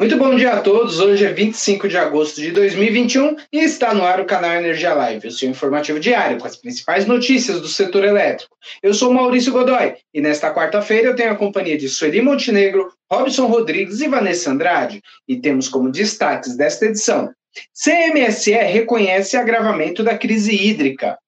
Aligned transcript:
Muito 0.00 0.16
bom 0.16 0.34
dia 0.34 0.54
a 0.54 0.62
todos. 0.62 0.98
Hoje 0.98 1.26
é 1.26 1.30
25 1.30 1.86
de 1.86 1.98
agosto 1.98 2.40
de 2.40 2.52
2021 2.52 3.36
e 3.52 3.58
está 3.58 3.92
no 3.92 4.02
ar 4.02 4.18
o 4.18 4.24
canal 4.24 4.52
Energia 4.54 4.94
Live, 4.94 5.28
o 5.28 5.30
seu 5.30 5.50
informativo 5.50 6.00
diário 6.00 6.38
com 6.38 6.46
as 6.46 6.56
principais 6.56 7.04
notícias 7.04 7.60
do 7.60 7.68
setor 7.68 8.04
elétrico. 8.04 8.56
Eu 8.82 8.94
sou 8.94 9.12
Maurício 9.12 9.52
Godoy 9.52 9.96
e 10.14 10.22
nesta 10.22 10.54
quarta-feira 10.54 11.08
eu 11.08 11.14
tenho 11.14 11.32
a 11.32 11.36
companhia 11.36 11.76
de 11.76 11.86
Sueli 11.86 12.22
Montenegro, 12.22 12.90
Robson 13.12 13.44
Rodrigues 13.44 14.00
e 14.00 14.08
Vanessa 14.08 14.50
Andrade. 14.50 15.02
E 15.28 15.36
temos 15.36 15.68
como 15.68 15.92
destaques 15.92 16.56
desta 16.56 16.86
edição: 16.86 17.30
CMSE 17.74 18.52
reconhece 18.52 19.36
agravamento 19.36 20.02
da 20.02 20.16
crise 20.16 20.56
hídrica. 20.56 21.18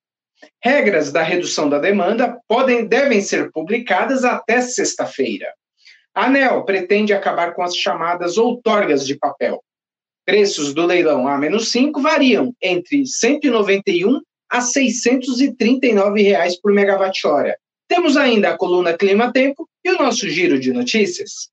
Regras 0.65 1.13
da 1.13 1.23
redução 1.23 1.69
da 1.69 1.79
demanda 1.79 2.39
podem 2.49 2.87
devem 2.87 3.21
ser 3.21 3.51
publicadas 3.53 4.25
até 4.25 4.63
sexta-feira. 4.63 5.53
A 6.15 6.27
ANEL 6.27 6.65
pretende 6.65 7.13
acabar 7.13 7.55
com 7.55 7.63
as 7.63 7.77
chamadas 7.77 8.37
outorgas 8.37 9.07
de 9.07 9.17
papel. 9.17 9.63
Preços 10.27 10.75
do 10.75 10.85
leilão 10.85 11.27
A-5 11.27 12.01
variam 12.01 12.55
entre 12.63 13.07
191 13.07 14.21
a 14.51 14.61
639 14.61 16.23
reais 16.23 16.61
por 16.61 16.73
megawatt-hora. 16.73 17.57
Temos 17.89 18.17
ainda 18.17 18.51
a 18.51 18.57
coluna 18.57 18.97
Clima 18.97 19.33
Tempo 19.33 19.69
e 19.85 19.91
o 19.91 19.99
nosso 19.99 20.29
giro 20.29 20.61
de 20.61 20.73
notícias. 20.73 21.51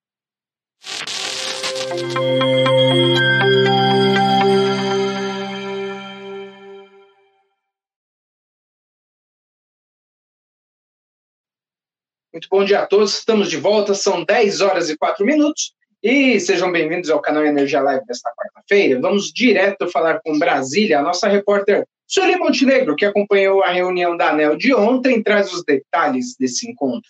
Muito 12.32 12.48
bom 12.48 12.64
dia 12.64 12.82
a 12.82 12.86
todos, 12.86 13.18
estamos 13.18 13.50
de 13.50 13.58
volta, 13.58 13.96
são 13.96 14.24
10 14.24 14.62
horas 14.62 14.88
e 14.88 14.96
4 14.96 15.26
minutos 15.26 15.74
e 16.04 16.40
sejam 16.40 16.72
bem-vindos 16.72 17.10
ao 17.10 17.20
canal 17.20 17.44
Energia 17.44 17.82
Live 17.82 18.06
desta 18.06 18.32
quarta-feira. 18.38 19.02
Vamos 19.02 19.34
direto 19.34 19.90
falar 19.90 20.22
com 20.24 20.38
Brasília, 20.38 21.00
a 21.00 21.02
nossa 21.02 21.28
repórter 21.28 21.88
Sueli 22.06 22.36
Montenegro, 22.36 22.96
que 22.96 23.04
acompanhou 23.04 23.64
a 23.64 23.72
reunião 23.72 24.16
da 24.16 24.30
ANEL 24.30 24.56
de 24.56 24.76
ontem, 24.76 25.24
traz 25.24 25.52
os 25.52 25.64
detalhes 25.64 26.36
desse 26.40 26.70
encontro. 26.70 27.10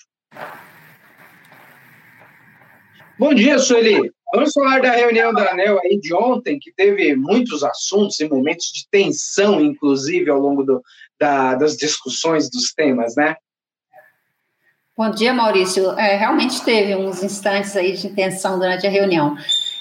Bom 3.20 3.34
dia, 3.34 3.60
Sueli. 3.60 4.10
Vamos 4.34 4.54
falar 4.54 4.82
da 4.82 4.92
reunião 4.92 5.34
da 5.34 5.52
ANEL 5.52 5.82
aí 5.84 6.00
de 6.00 6.14
ontem, 6.14 6.58
que 6.58 6.72
teve 6.72 7.14
muitos 7.18 7.62
assuntos 7.62 8.18
e 8.22 8.30
momentos 8.30 8.68
de 8.74 8.88
tensão, 8.90 9.60
inclusive, 9.60 10.30
ao 10.30 10.40
longo 10.40 10.64
do, 10.64 10.82
da, 11.20 11.56
das 11.56 11.76
discussões 11.76 12.50
dos 12.50 12.72
temas, 12.74 13.18
né? 13.18 13.36
Bom 15.00 15.12
dia, 15.12 15.34
Maurício. 15.34 15.98
É, 15.98 16.18
realmente 16.18 16.62
teve 16.62 16.94
uns 16.94 17.24
instantes 17.24 17.74
aí 17.78 17.94
de 17.94 18.10
tensão 18.10 18.60
durante 18.60 18.86
a 18.86 18.90
reunião. 18.90 19.38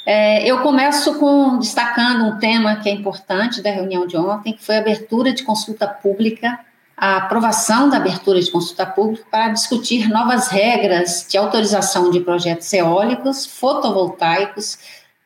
É, 0.06 0.46
eu 0.46 0.60
começo 0.60 1.18
com 1.18 1.58
destacando 1.58 2.24
um 2.24 2.38
tema 2.38 2.76
que 2.76 2.88
é 2.88 2.92
importante 2.92 3.60
da 3.60 3.68
reunião 3.68 4.06
de 4.06 4.16
ontem, 4.16 4.52
que 4.52 4.64
foi 4.64 4.76
a 4.76 4.78
abertura 4.78 5.32
de 5.32 5.42
consulta 5.42 5.88
pública, 5.88 6.60
a 6.96 7.16
aprovação 7.16 7.90
da 7.90 7.96
abertura 7.96 8.40
de 8.40 8.48
consulta 8.48 8.86
pública 8.86 9.24
para 9.28 9.48
discutir 9.48 10.08
novas 10.08 10.46
regras 10.46 11.26
de 11.28 11.36
autorização 11.36 12.12
de 12.12 12.20
projetos 12.20 12.72
eólicos, 12.72 13.44
fotovoltaicos, 13.44 14.78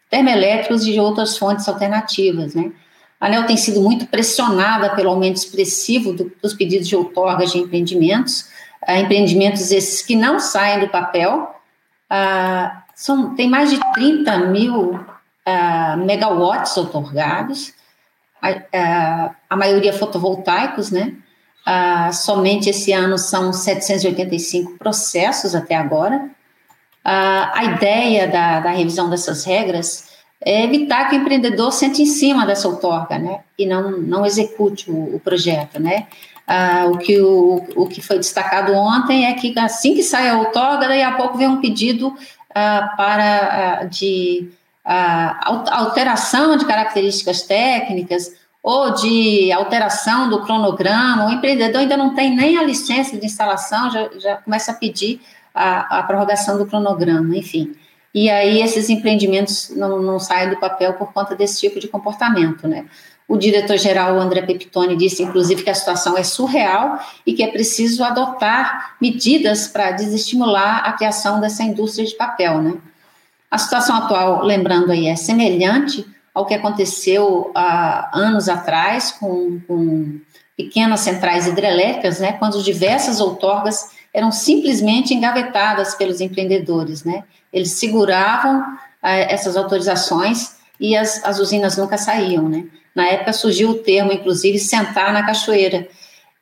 termoelétricos 0.09 0.87
e 0.87 0.93
de 0.93 1.01
outras 1.01 1.37
fontes 1.37 1.69
alternativas, 1.69 2.55
né? 2.55 2.73
A 3.21 3.27
ANEL 3.27 3.45
tem 3.45 3.59
sido 3.59 3.83
muito 3.83 4.07
pressionada 4.07 4.89
pelo 4.97 5.11
aumento 5.11 5.37
expressivo 5.37 6.15
do, 6.15 6.33
dos 6.43 6.55
pedidos 6.55 6.89
de 6.89 6.97
outorgas 6.97 7.53
de 7.53 7.59
empreendimentos, 7.59 8.51
uh, 8.89 8.93
empreendimentos 8.93 9.71
esses 9.71 10.03
que 10.03 10.17
não 10.17 10.39
saem 10.39 10.81
do 10.81 10.89
papel. 10.89 11.55
Uh, 12.11 12.83
são, 12.95 13.35
tem 13.35 13.49
mais 13.49 13.71
de 13.71 13.81
30 13.95 14.39
mil 14.49 14.95
uh, 14.95 15.97
megawatts 16.05 16.77
otorgados, 16.77 17.73
a, 18.41 19.31
a 19.49 19.57
maioria 19.57 19.93
fotovoltaicos, 19.93 20.91
né? 20.91 21.15
somente 22.13 22.69
esse 22.69 22.91
ano 22.91 23.17
são 23.17 23.53
785 23.53 24.79
processos 24.79 25.55
até 25.55 25.77
agora. 25.77 26.29
a 27.05 27.63
ideia 27.63 28.27
da, 28.27 28.59
da 28.59 28.71
revisão 28.71 29.09
dessas 29.09 29.45
regras 29.45 30.13
é 30.45 30.65
evitar 30.65 31.09
que 31.09 31.17
o 31.17 31.21
empreendedor 31.21 31.73
sente 31.73 32.03
em 32.03 32.07
cima 32.07 32.45
dessa 32.45 32.69
outorga, 32.69 33.19
né? 33.19 33.41
E 33.57 33.65
não, 33.65 33.93
não 33.93 34.27
execute 34.27 34.91
o, 34.91 35.17
o 35.17 35.21
projeto, 35.21 35.81
né? 35.81 36.09
Ah, 36.47 36.87
o, 36.87 36.99
que, 36.99 37.21
o, 37.21 37.65
o 37.77 37.87
que 37.87 38.01
foi 38.01 38.19
destacado 38.19 38.75
ontem 38.75 39.27
é 39.27 39.33
que 39.35 39.57
assim 39.59 39.95
que 39.95 40.03
sai 40.03 40.29
a 40.29 40.39
outorga, 40.39 40.89
daí 40.89 41.03
a 41.03 41.13
pouco 41.13 41.39
vem 41.39 41.49
um 41.49 41.61
pedido 41.61 42.15
ah, 42.55 42.93
para 42.97 43.81
ah, 43.81 43.85
de 43.85 44.51
ah, 44.85 45.41
alteração 45.71 46.57
de 46.57 46.65
características 46.65 47.43
técnicas 47.43 48.33
ou 48.63 48.95
de 48.95 49.51
alteração 49.53 50.29
do 50.29 50.43
cronograma, 50.43 51.27
o 51.27 51.31
empreendedor 51.31 51.81
ainda 51.81 51.97
não 51.97 52.15
tem 52.15 52.35
nem 52.35 52.59
a 52.59 52.63
licença 52.63 53.17
de 53.17 53.27
instalação, 53.27 53.91
já, 53.91 54.09
já 54.19 54.37
começa 54.37 54.71
a 54.71 54.75
pedir 54.75 55.21
a, 55.55 55.99
a 55.99 56.03
prorrogação 56.05 56.59
do 56.59 56.67
cronograma, 56.67 57.37
enfim. 57.37 57.75
E 58.15 58.29
aí 58.29 58.61
esses 58.61 58.91
empreendimentos 58.91 59.71
não, 59.71 60.01
não 60.01 60.19
saem 60.19 60.51
do 60.51 60.61
papel 60.61 60.93
por 60.95 61.13
conta 61.13 61.35
desse 61.35 61.61
tipo 61.61 61.81
de 61.81 61.89
comportamento, 61.89 62.69
né? 62.69 62.85
O 63.33 63.39
diretor-geral 63.39 64.21
André 64.21 64.43
Pepitone 64.43 64.95
disse, 64.95 65.23
inclusive, 65.23 65.63
que 65.63 65.71
a 65.71 65.75
situação 65.75 66.19
é 66.19 66.23
surreal 66.23 66.99
e 67.27 67.33
que 67.33 67.43
é 67.43 67.47
preciso 67.47 68.05
adotar 68.05 68.95
medidas 69.01 69.67
para 69.67 69.91
desestimular 69.93 70.85
a 70.85 70.93
criação 70.93 71.41
dessa 71.41 71.63
indústria 71.63 72.07
de 72.07 72.15
papel, 72.15 72.61
né? 72.61 72.75
A 73.51 73.57
situação 73.57 73.97
atual, 73.97 74.45
lembrando 74.45 74.93
aí, 74.93 75.07
é 75.07 75.17
semelhante 75.17 76.07
ao 76.35 76.45
que 76.45 76.53
aconteceu 76.53 77.51
há 77.55 78.11
anos 78.13 78.51
atrás 78.51 79.13
com, 79.13 79.59
com 79.67 80.21
pequenas 80.55 81.01
centrais 81.01 81.47
hidrelétricas, 81.47 82.21
né? 82.21 82.33
Quando 82.35 82.63
diversas 82.63 83.19
outorgas 83.19 83.93
eram 84.13 84.31
simplesmente 84.31 85.15
engavetadas 85.15 85.95
pelos 85.95 86.21
empreendedores, 86.21 87.03
né? 87.03 87.25
Eles 87.51 87.71
seguravam 87.71 88.63
eh, 89.03 89.33
essas 89.33 89.57
autorizações 89.57 90.57
e 90.79 90.95
as, 90.95 91.25
as 91.25 91.39
usinas 91.39 91.79
nunca 91.79 91.97
saíam, 91.97 92.47
né? 92.47 92.67
Na 92.95 93.07
época 93.07 93.33
surgiu 93.33 93.71
o 93.71 93.75
termo, 93.75 94.13
inclusive, 94.13 94.59
sentar 94.59 95.13
na 95.13 95.25
cachoeira. 95.25 95.89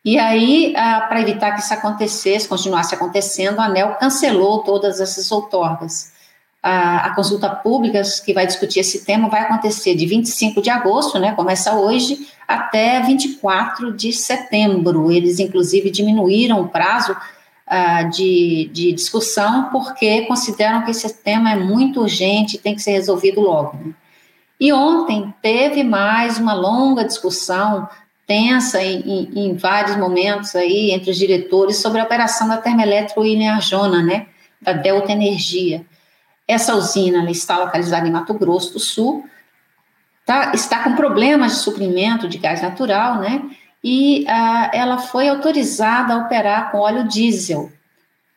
E 0.05 0.19
aí, 0.19 0.72
para 1.09 1.21
evitar 1.21 1.53
que 1.53 1.61
isso 1.61 1.75
acontecesse, 1.75 2.49
continuasse 2.49 2.94
acontecendo, 2.94 3.61
a 3.61 3.66
ANEL 3.66 3.97
cancelou 3.97 4.60
todas 4.60 5.00
essas 5.00 5.31
outorgas. 5.31 6.12
A, 6.62 7.06
a, 7.06 7.15
consulta 7.15 7.49
pública 7.49 8.03
que 8.25 8.34
vai 8.34 8.47
discutir 8.47 8.81
esse 8.81 9.05
tema 9.05 9.31
vai 9.31 9.43
acontecer 9.43 9.94
de 9.94 10.05
25 10.05 10.60
de 10.60 10.69
agosto, 10.69 11.19
né, 11.19 11.33
começa 11.33 11.75
hoje, 11.75 12.28
até 12.47 13.00
24 13.00 13.93
de 13.93 14.12
setembro. 14.12 15.10
Eles, 15.10 15.39
inclusive, 15.39 15.91
diminuíram 15.91 16.60
o 16.60 16.69
prazo 16.69 17.12
uh, 17.12 18.10
de, 18.10 18.71
de, 18.72 18.93
discussão 18.93 19.71
porque 19.71 20.22
consideram 20.27 20.83
que 20.84 20.91
esse 20.91 21.22
tema 21.22 21.53
é 21.53 21.56
muito 21.56 22.00
urgente 22.00 22.56
e 22.56 22.59
tem 22.59 22.75
que 22.75 22.83
ser 22.83 22.93
resolvido 22.93 23.41
logo. 23.41 23.78
Né? 23.78 23.93
E 24.60 24.72
ontem 24.75 25.32
teve 25.41 25.82
mais 25.82 26.38
uma 26.38 26.53
longa 26.53 27.03
discussão 27.03 27.88
tensa 28.26 28.81
em, 28.81 29.00
em, 29.00 29.47
em, 29.47 29.56
vários 29.56 29.97
momentos 29.97 30.54
aí 30.54 30.93
entre 30.93 31.10
os 31.10 31.16
diretores 31.16 31.78
sobre 31.78 32.00
a 32.00 32.04
operação 32.04 32.47
da 32.47 32.59
termoelétrica 32.59 33.21
William 33.21 33.54
Arjona, 33.54 34.03
né, 34.03 34.26
da 34.60 34.72
Delta 34.72 35.10
Energia. 35.10 35.84
Essa 36.47 36.75
usina 36.75 37.28
está 37.31 37.59
localizada 37.59 38.06
em 38.06 38.12
Mato 38.12 38.34
Grosso 38.34 38.75
do 38.75 38.78
Sul, 38.78 39.25
tá, 40.25 40.53
está 40.54 40.84
com 40.84 40.94
problemas 40.94 41.53
de 41.53 41.59
suprimento 41.59 42.28
de 42.28 42.38
gás 42.38 42.62
natural, 42.62 43.16
né, 43.16 43.42
e 43.82 44.25
uh, 44.28 44.71
ela 44.72 44.98
foi 44.98 45.28
autorizada 45.28 46.15
a 46.15 46.19
operar 46.19 46.71
com 46.71 46.78
óleo 46.78 47.09
diesel. 47.09 47.72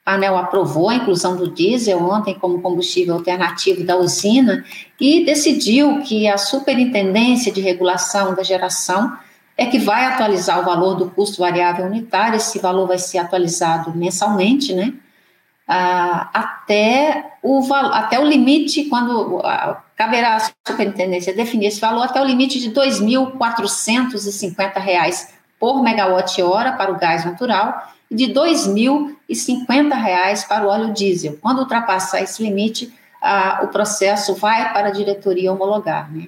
A 0.05 0.15
ANEL 0.15 0.37
aprovou 0.37 0.89
a 0.89 0.95
inclusão 0.95 1.37
do 1.37 1.49
diesel 1.49 2.03
ontem 2.03 2.37
como 2.37 2.61
combustível 2.61 3.15
alternativo 3.15 3.85
da 3.85 3.95
usina 3.95 4.65
e 4.99 5.23
decidiu 5.23 6.01
que 6.01 6.27
a 6.27 6.37
Superintendência 6.37 7.53
de 7.53 7.61
Regulação 7.61 8.35
da 8.35 8.43
Geração 8.43 9.17
é 9.57 9.65
que 9.65 9.79
vai 9.79 10.03
atualizar 10.05 10.59
o 10.59 10.65
valor 10.65 10.95
do 10.95 11.09
custo 11.11 11.39
variável 11.39 11.85
unitário, 11.85 12.35
esse 12.35 12.59
valor 12.59 12.85
vai 12.87 12.97
ser 12.97 13.19
atualizado 13.19 13.95
mensalmente, 13.95 14.73
né? 14.73 14.93
Ah, 15.65 16.29
até, 16.33 17.35
o, 17.41 17.61
até 17.73 18.19
o 18.19 18.25
limite, 18.25 18.83
quando 18.85 19.39
ah, 19.45 19.81
caberá 19.95 20.35
à 20.35 20.39
superintendência 20.67 21.33
definir 21.33 21.67
esse 21.67 21.79
valor, 21.79 22.03
até 22.03 22.21
o 22.21 22.25
limite 22.25 22.59
de 22.59 22.67
R$ 22.67 22.73
2.450 22.73 25.29
por 25.57 25.81
megawatt-hora 25.81 26.73
para 26.73 26.91
o 26.91 26.97
gás 26.97 27.23
natural 27.23 27.93
e 28.13 28.15
de 28.15 28.25
R$ 28.25 28.33
2.050 28.33 30.47
para 30.47 30.65
o 30.65 30.69
óleo 30.69 30.93
diesel. 30.93 31.37
Quando 31.41 31.59
ultrapassar 31.59 32.21
esse 32.21 32.43
limite, 32.43 32.93
ah, 33.19 33.61
o 33.63 33.69
processo 33.69 34.35
vai 34.35 34.71
para 34.71 34.89
a 34.89 34.91
diretoria 34.91 35.51
homologar. 35.51 36.13
Né? 36.13 36.27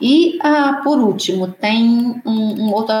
E, 0.00 0.38
ah, 0.42 0.80
por 0.84 0.98
último, 0.98 1.48
tem 1.48 2.22
um, 2.24 2.62
um, 2.62 2.72
outro 2.72 2.94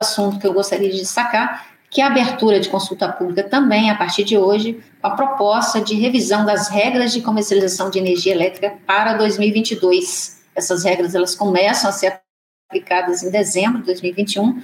assunto 0.00 0.40
que 0.40 0.46
eu 0.46 0.52
gostaria 0.52 0.90
de 0.90 0.98
destacar, 0.98 1.66
que 1.88 2.02
a 2.02 2.08
abertura 2.08 2.58
de 2.58 2.68
consulta 2.68 3.08
pública 3.10 3.44
também, 3.44 3.88
a 3.88 3.94
partir 3.94 4.24
de 4.24 4.36
hoje, 4.36 4.82
a 5.02 5.10
proposta 5.10 5.80
de 5.80 5.94
revisão 5.94 6.44
das 6.44 6.68
regras 6.68 7.12
de 7.12 7.22
comercialização 7.22 7.88
de 7.88 7.98
energia 7.98 8.34
elétrica 8.34 8.74
para 8.84 9.14
2022. 9.14 10.42
Essas 10.54 10.84
regras 10.84 11.14
elas 11.14 11.34
começam 11.34 11.88
a 11.88 11.92
ser 11.92 12.20
aplicadas 12.68 13.22
em 13.22 13.30
dezembro 13.30 13.78
de 13.78 13.86
2021 13.86 14.60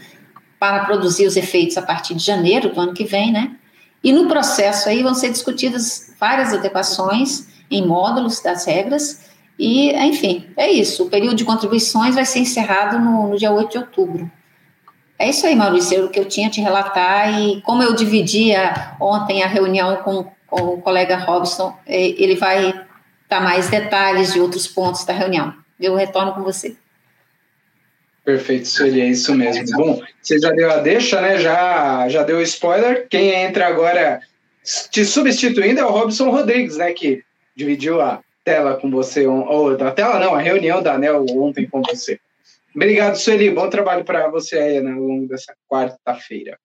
para 0.72 0.84
produzir 0.86 1.26
os 1.26 1.36
efeitos 1.36 1.76
a 1.76 1.82
partir 1.82 2.14
de 2.14 2.24
janeiro 2.24 2.70
do 2.70 2.80
ano 2.80 2.94
que 2.94 3.04
vem, 3.04 3.30
né? 3.30 3.56
E 4.02 4.12
no 4.12 4.26
processo 4.26 4.88
aí 4.88 5.02
vão 5.02 5.14
ser 5.14 5.30
discutidas 5.30 6.14
várias 6.18 6.54
adequações 6.54 7.48
em 7.70 7.86
módulos 7.86 8.40
das 8.40 8.64
regras 8.64 9.20
e, 9.58 9.92
enfim, 9.92 10.46
é 10.56 10.70
isso. 10.70 11.04
O 11.04 11.10
período 11.10 11.36
de 11.36 11.44
contribuições 11.44 12.14
vai 12.14 12.24
ser 12.24 12.40
encerrado 12.40 12.98
no, 12.98 13.28
no 13.28 13.36
dia 13.36 13.52
8 13.52 13.70
de 13.70 13.78
outubro. 13.78 14.30
É 15.18 15.28
isso 15.28 15.46
aí, 15.46 15.54
Maurício, 15.54 16.06
o 16.06 16.08
que 16.08 16.18
eu 16.18 16.24
tinha 16.24 16.50
te 16.50 16.60
relatar. 16.60 17.38
E 17.38 17.60
como 17.62 17.82
eu 17.82 17.94
dividia 17.94 18.96
ontem 19.00 19.42
a 19.42 19.46
reunião 19.46 19.96
com, 19.96 20.26
com 20.46 20.74
o 20.74 20.80
colega 20.80 21.16
Robson, 21.16 21.76
é, 21.86 22.00
ele 22.00 22.36
vai 22.36 22.74
dar 23.28 23.40
mais 23.40 23.68
detalhes 23.68 24.32
de 24.32 24.40
outros 24.40 24.66
pontos 24.66 25.04
da 25.04 25.12
reunião. 25.12 25.54
Eu 25.78 25.94
retorno 25.94 26.32
com 26.32 26.42
você. 26.42 26.76
Perfeito, 28.24 28.66
Sueli, 28.66 29.02
é 29.02 29.08
isso 29.08 29.34
mesmo. 29.34 29.76
Bom, 29.76 30.02
você 30.22 30.38
já 30.38 30.50
deu 30.50 30.70
a 30.70 30.78
deixa, 30.78 31.20
né? 31.20 31.38
Já, 31.38 32.08
já 32.08 32.22
deu 32.22 32.40
spoiler. 32.40 33.06
Quem 33.08 33.30
entra 33.30 33.66
agora 33.66 34.22
te 34.90 35.04
substituindo 35.04 35.80
é 35.80 35.84
o 35.84 35.90
Robson 35.90 36.30
Rodrigues, 36.30 36.78
né? 36.78 36.92
Que 36.94 37.22
dividiu 37.54 38.00
a 38.00 38.22
tela 38.42 38.76
com 38.76 38.90
você, 38.90 39.26
ou 39.26 39.70
a 39.70 39.90
tela 39.90 40.18
não, 40.18 40.34
a 40.34 40.40
reunião 40.40 40.82
da 40.82 40.94
ANEL 40.94 41.24
ontem 41.30 41.68
com 41.68 41.82
você. 41.82 42.18
Obrigado, 42.74 43.16
Sueli. 43.16 43.50
Bom 43.50 43.68
trabalho 43.68 44.04
para 44.04 44.28
você 44.28 44.58
aí 44.58 44.80
né, 44.80 44.92
ao 44.92 45.00
longo 45.00 45.28
dessa 45.28 45.54
quarta-feira. 45.68 46.58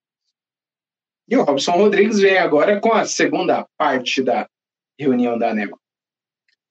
E 1.28 1.36
o 1.36 1.42
Robson 1.42 1.72
Rodrigues 1.72 2.18
vem 2.18 2.38
agora 2.38 2.80
com 2.80 2.92
a 2.92 3.04
segunda 3.04 3.66
parte 3.76 4.22
da 4.22 4.48
reunião 4.98 5.38
da 5.38 5.50
ANEL. 5.50 5.78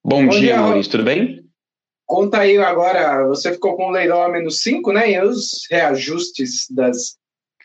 Bom, 0.04 0.26
Bom 0.26 0.30
dia, 0.30 0.40
dia 0.40 0.58
Maurício, 0.58 0.92
tudo 0.92 1.04
bem? 1.04 1.49
Conta 2.10 2.40
aí 2.40 2.58
agora, 2.58 3.28
você 3.28 3.54
ficou 3.54 3.76
com 3.76 3.90
o 3.90 3.92
leilão 3.92 4.24
a 4.24 4.30
menos 4.30 4.64
5, 4.64 4.92
né? 4.92 5.12
E 5.12 5.22
os 5.22 5.68
reajustes 5.70 6.66
das 6.72 7.16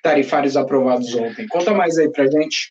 tarifários 0.03 0.55
aprovados 0.55 1.15
ontem. 1.15 1.49
Conta 1.49 1.73
mais 1.73 1.97
aí 1.97 2.11
pra 2.11 2.27
gente. 2.27 2.71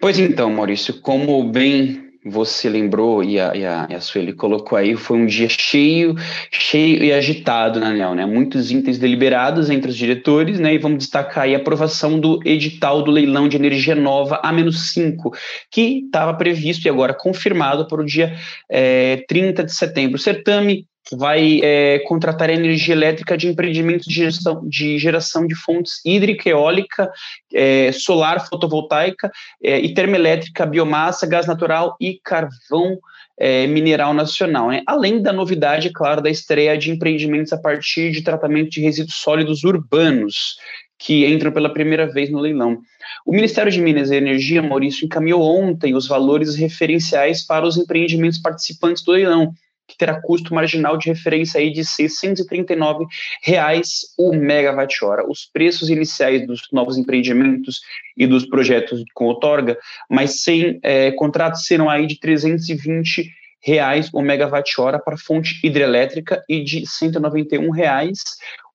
Pois 0.00 0.16
então, 0.16 0.48
Maurício, 0.48 1.00
como 1.00 1.42
bem 1.42 2.05
você 2.28 2.68
lembrou 2.68 3.22
e 3.22 3.38
a, 3.38 3.54
e 3.54 3.64
a, 3.64 3.86
e 3.88 3.94
a 3.94 4.00
Sueli 4.00 4.32
colocou 4.32 4.76
aí, 4.76 4.96
foi 4.96 5.16
um 5.16 5.26
dia 5.26 5.48
cheio, 5.48 6.16
cheio 6.50 7.04
e 7.04 7.12
agitado 7.12 7.78
na 7.78 7.88
ANEL, 7.88 8.14
né? 8.14 8.26
Muitos 8.26 8.70
itens 8.72 8.98
deliberados 8.98 9.70
entre 9.70 9.90
os 9.90 9.96
diretores, 9.96 10.58
né? 10.58 10.74
E 10.74 10.78
vamos 10.78 10.98
destacar 10.98 11.44
aí 11.44 11.54
a 11.54 11.58
aprovação 11.58 12.18
do 12.18 12.40
edital 12.44 13.02
do 13.02 13.12
leilão 13.12 13.48
de 13.48 13.56
energia 13.56 13.94
nova 13.94 14.40
A-5, 14.42 15.32
que 15.70 16.04
estava 16.06 16.34
previsto 16.34 16.86
e 16.86 16.88
agora 16.88 17.14
confirmado 17.14 17.86
para 17.86 18.02
o 18.02 18.04
dia 18.04 18.36
é, 18.68 19.24
30 19.28 19.62
de 19.62 19.72
setembro. 19.72 20.16
O 20.16 20.20
certame 20.20 20.86
vai 21.12 21.60
é, 21.62 22.00
contratar 22.00 22.50
energia 22.50 22.94
elétrica 22.94 23.36
de 23.36 23.48
empreendimentos 23.48 24.06
de 24.06 24.14
geração 24.14 24.68
de, 24.68 24.98
geração 24.98 25.46
de 25.46 25.54
fontes 25.54 26.00
hídrica, 26.04 26.48
eólica, 26.48 27.10
é, 27.54 27.92
solar, 27.92 28.46
fotovoltaica 28.48 29.30
é, 29.62 29.78
e 29.78 29.94
termoelétrica, 29.94 30.66
biomassa, 30.66 31.26
gás 31.26 31.46
natural 31.46 31.96
e 32.00 32.20
carvão 32.24 32.98
é, 33.38 33.66
mineral 33.66 34.12
nacional. 34.14 34.68
Né? 34.70 34.82
Além 34.86 35.22
da 35.22 35.32
novidade, 35.32 35.90
claro, 35.92 36.20
da 36.20 36.30
estreia 36.30 36.76
de 36.76 36.90
empreendimentos 36.90 37.52
a 37.52 37.58
partir 37.58 38.10
de 38.10 38.22
tratamento 38.22 38.70
de 38.70 38.80
resíduos 38.80 39.16
sólidos 39.16 39.62
urbanos, 39.62 40.56
que 40.98 41.26
entram 41.26 41.52
pela 41.52 41.72
primeira 41.72 42.06
vez 42.06 42.30
no 42.30 42.40
leilão. 42.40 42.78
O 43.24 43.32
Ministério 43.32 43.70
de 43.70 43.80
Minas 43.80 44.10
e 44.10 44.16
Energia, 44.16 44.62
Maurício, 44.62 45.04
encaminhou 45.04 45.42
ontem 45.42 45.94
os 45.94 46.08
valores 46.08 46.56
referenciais 46.56 47.44
para 47.44 47.66
os 47.66 47.76
empreendimentos 47.76 48.38
participantes 48.38 49.02
do 49.04 49.12
leilão, 49.12 49.52
que 49.86 49.96
terá 49.96 50.20
custo 50.20 50.54
marginal 50.54 50.96
de 50.96 51.08
referência 51.08 51.60
aí 51.60 51.72
de 51.72 51.84
639 51.84 53.06
reais 53.42 54.12
o 54.18 54.34
megawatt-hora. 54.34 55.28
Os 55.28 55.44
preços 55.44 55.88
iniciais 55.88 56.46
dos 56.46 56.62
novos 56.72 56.96
empreendimentos 56.96 57.80
e 58.16 58.26
dos 58.26 58.46
projetos 58.46 59.02
com 59.14 59.26
outorga, 59.26 59.78
mas 60.10 60.42
sem 60.42 60.78
é, 60.82 61.10
contratos 61.12 61.64
serão 61.64 61.88
aí 61.88 62.06
de 62.06 62.18
320 62.18 63.30
reais 63.66 64.08
o 64.12 64.22
megawatt-hora 64.22 64.98
para 64.98 65.16
fonte 65.16 65.58
hidrelétrica 65.64 66.42
e 66.48 66.62
de 66.62 66.86
191 66.86 67.70
reais 67.70 68.22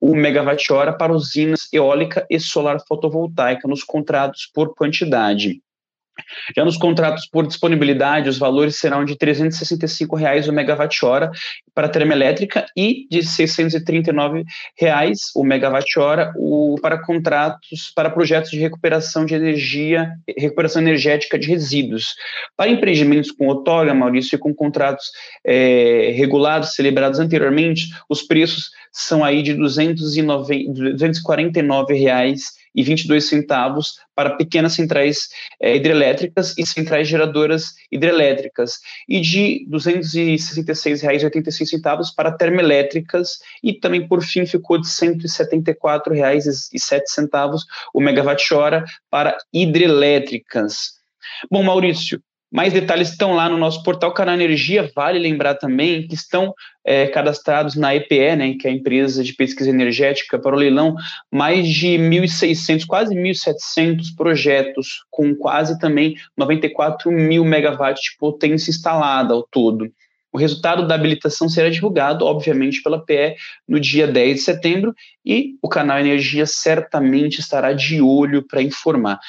o 0.01 0.15
megawatt-hora 0.15 0.91
para 0.91 1.13
usinas 1.13 1.71
eólica 1.71 2.25
e 2.29 2.39
solar 2.39 2.79
fotovoltaica 2.85 3.67
nos 3.67 3.83
contratos 3.83 4.49
por 4.53 4.73
quantidade. 4.75 5.61
Já 6.55 6.63
nos 6.65 6.77
contratos 6.77 7.27
por 7.27 7.47
disponibilidade, 7.47 8.29
os 8.29 8.37
valores 8.37 8.77
serão 8.77 9.03
de 9.03 9.17
365 9.17 10.15
reais 10.15 10.47
o 10.47 10.53
megawatt-hora 10.53 11.31
para 11.73 11.87
a 11.87 11.89
termoelétrica 11.89 12.65
e 12.75 13.07
de 13.09 13.23
639 13.23 14.43
reais 14.77 15.31
o 15.35 15.43
megawatt-hora 15.43 16.31
para 16.81 17.01
contratos 17.01 17.91
para 17.95 18.09
projetos 18.09 18.51
de 18.51 18.59
recuperação 18.59 19.25
de 19.25 19.35
energia, 19.35 20.11
recuperação 20.37 20.81
energética 20.81 21.39
de 21.39 21.47
resíduos. 21.47 22.13
Para 22.57 22.69
empreendimentos 22.69 23.31
com 23.31 23.47
outorga, 23.47 23.93
Maurício, 23.93 24.35
e 24.35 24.39
com 24.39 24.53
contratos 24.53 25.11
é, 25.45 26.11
regulados, 26.15 26.75
celebrados 26.75 27.19
anteriormente, 27.19 27.87
os 28.09 28.21
preços 28.21 28.71
são 28.91 29.23
aí 29.23 29.41
de 29.41 29.53
249 29.53 31.93
reais 31.93 32.59
e 32.73 32.81
22 32.83 33.27
centavos 33.27 33.99
para 34.15 34.35
pequenas 34.35 34.73
centrais 34.73 35.29
é, 35.61 35.75
hidrelétricas 35.75 36.57
e 36.57 36.65
centrais 36.65 37.07
geradoras 37.07 37.75
hidrelétricas 37.91 38.79
e 39.07 39.21
de 39.21 39.67
R$ 39.69 39.77
266,86 39.77 42.15
para 42.15 42.31
termoelétricas 42.31 43.37
e 43.63 43.73
também 43.73 44.07
por 44.07 44.23
fim 44.23 44.43
ficou 44.45 44.79
de 44.79 44.87
R$ 44.87 44.93
174,07 44.93 47.59
o 47.93 48.01
megawatt-hora 48.01 48.85
para 49.09 49.37
hidrelétricas. 49.53 50.99
Bom, 51.49 51.63
Maurício, 51.63 52.21
mais 52.51 52.73
detalhes 52.73 53.09
estão 53.09 53.33
lá 53.33 53.47
no 53.47 53.57
nosso 53.57 53.81
portal 53.81 54.13
Canal 54.13 54.35
Energia. 54.35 54.91
Vale 54.93 55.17
lembrar 55.17 55.55
também 55.55 56.05
que 56.05 56.15
estão 56.15 56.53
é, 56.83 57.07
cadastrados 57.07 57.75
na 57.75 57.95
EPE, 57.95 58.35
né, 58.35 58.53
que 58.59 58.67
é 58.67 58.71
a 58.71 58.73
empresa 58.73 59.23
de 59.23 59.33
pesquisa 59.33 59.69
energética, 59.69 60.37
para 60.37 60.53
o 60.53 60.59
leilão, 60.59 60.93
mais 61.31 61.65
de 61.65 61.97
1.600, 61.97 62.85
quase 62.85 63.15
1.700 63.15 64.15
projetos, 64.17 65.05
com 65.09 65.33
quase 65.33 65.79
também 65.79 66.15
94 66.37 67.09
mil 67.09 67.45
megawatts 67.45 68.03
de 68.03 68.17
potência 68.17 68.69
instalada 68.69 69.33
ao 69.33 69.43
todo. 69.43 69.89
O 70.33 70.37
resultado 70.37 70.87
da 70.87 70.95
habilitação 70.95 71.47
será 71.47 71.69
divulgado, 71.69 72.25
obviamente, 72.25 72.81
pela 72.81 73.03
PE 73.03 73.35
no 73.67 73.79
dia 73.79 74.07
10 74.07 74.35
de 74.35 74.41
setembro 74.41 74.93
e 75.25 75.55
o 75.61 75.69
canal 75.69 75.99
Energia 75.99 76.45
certamente 76.45 77.39
estará 77.39 77.73
de 77.73 78.01
olho 78.01 78.45
para 78.45 78.61
informar. 78.61 79.19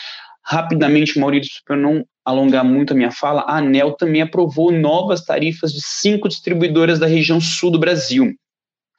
Rapidamente, 0.45 1.19
Maurício, 1.19 1.61
para 1.65 1.77
eu 1.77 1.81
não 1.81 2.05
alongar 2.25 2.65
muito 2.65 2.93
a 2.93 2.97
minha 2.97 3.11
fala, 3.11 3.43
a 3.43 3.59
ANEL 3.59 3.93
também 3.93 4.23
aprovou 4.23 4.71
novas 4.71 5.25
tarifas 5.25 5.73
de 5.73 5.81
cinco 5.83 6.29
distribuidoras 6.29 6.99
da 6.99 7.07
região 7.07 7.41
sul 7.41 7.71
do 7.71 7.79
Brasil. 7.79 8.33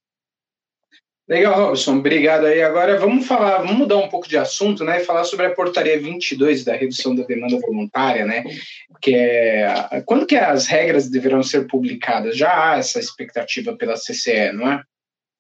Legal, 1.28 1.68
Robson, 1.68 1.98
obrigado 2.00 2.46
aí. 2.46 2.62
Agora 2.62 3.00
vamos 3.00 3.26
falar, 3.26 3.60
vamos 3.60 3.78
mudar 3.78 3.98
um 3.98 4.10
pouco 4.10 4.28
de 4.28 4.38
assunto, 4.38 4.84
né? 4.84 5.02
E 5.02 5.06
falar 5.06 5.24
sobre 5.24 5.46
a 5.46 5.56
portaria 5.56 5.98
22 6.00 6.66
da 6.66 6.76
redução 6.76 7.16
da 7.16 7.24
demanda 7.24 7.58
voluntária, 7.60 8.26
né? 8.26 8.44
que 9.04 9.14
é, 9.14 10.02
quando 10.06 10.26
que 10.26 10.36
as 10.36 10.66
regras 10.66 11.10
deverão 11.10 11.44
ser 11.44 11.68
publicadas? 11.68 12.38
Já 12.38 12.72
há 12.72 12.78
essa 12.78 13.00
expectativa 13.00 13.76
pela 13.76 13.96
CCE, 13.96 14.54
não 14.54 14.72
é? 14.72 14.82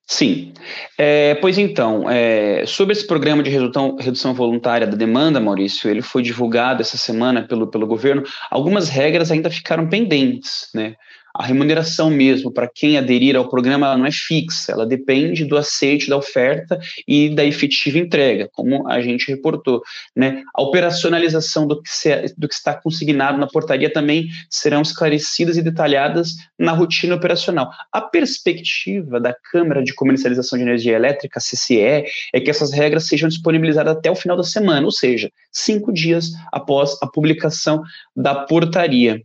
Sim. 0.05 0.53
É, 0.97 1.35
pois 1.35 1.57
então, 1.57 2.09
é, 2.09 2.65
sobre 2.65 2.91
esse 2.91 3.07
programa 3.07 3.41
de 3.41 3.49
redução, 3.49 3.95
redução, 3.95 4.33
voluntária 4.33 4.85
da 4.85 4.97
demanda, 4.97 5.39
Maurício, 5.39 5.89
ele 5.89 6.01
foi 6.01 6.21
divulgado 6.21 6.81
essa 6.81 6.97
semana 6.97 7.47
pelo, 7.47 7.67
pelo 7.67 7.87
governo. 7.87 8.23
Algumas 8.51 8.89
regras 8.89 9.31
ainda 9.31 9.49
ficaram 9.49 9.87
pendentes, 9.87 10.67
né? 10.75 10.95
A 11.33 11.45
remuneração 11.45 12.09
mesmo 12.09 12.51
para 12.51 12.67
quem 12.67 12.97
aderir 12.97 13.35
ao 13.35 13.49
programa 13.49 13.97
não 13.97 14.05
é 14.05 14.11
fixa, 14.11 14.71
ela 14.71 14.85
depende 14.85 15.45
do 15.45 15.57
aceite 15.57 16.07
da 16.07 16.15
oferta 16.15 16.79
e 17.07 17.29
da 17.29 17.43
efetiva 17.43 17.97
entrega, 17.97 18.47
como 18.51 18.87
a 18.87 19.01
gente 19.01 19.27
reportou. 19.27 19.81
Né? 20.15 20.43
A 20.53 20.61
operacionalização 20.61 21.65
do 21.65 21.81
que, 21.81 21.89
se, 21.89 22.33
do 22.37 22.47
que 22.47 22.53
está 22.53 22.73
consignado 22.73 23.37
na 23.37 23.47
portaria 23.47 23.91
também 23.91 24.27
serão 24.49 24.81
esclarecidas 24.81 25.57
e 25.57 25.63
detalhadas 25.63 26.33
na 26.57 26.71
rotina 26.71 27.15
operacional. 27.15 27.71
A 27.91 28.01
perspectiva 28.01 29.19
da 29.19 29.35
Câmara 29.51 29.83
de 29.83 29.93
Comercialização 29.93 30.57
de 30.57 30.63
Energia 30.63 30.95
Elétrica, 30.95 31.39
CCE, 31.39 32.05
é 32.33 32.39
que 32.39 32.51
essas 32.51 32.71
regras 32.71 33.07
sejam 33.07 33.27
disponibilizadas 33.27 33.95
até 33.95 34.11
o 34.11 34.15
final 34.15 34.37
da 34.37 34.43
semana, 34.43 34.85
ou 34.85 34.91
seja, 34.91 35.31
cinco 35.51 35.91
dias 35.91 36.31
após 36.51 36.95
a 37.01 37.07
publicação 37.07 37.81
da 38.15 38.35
portaria. 38.35 39.21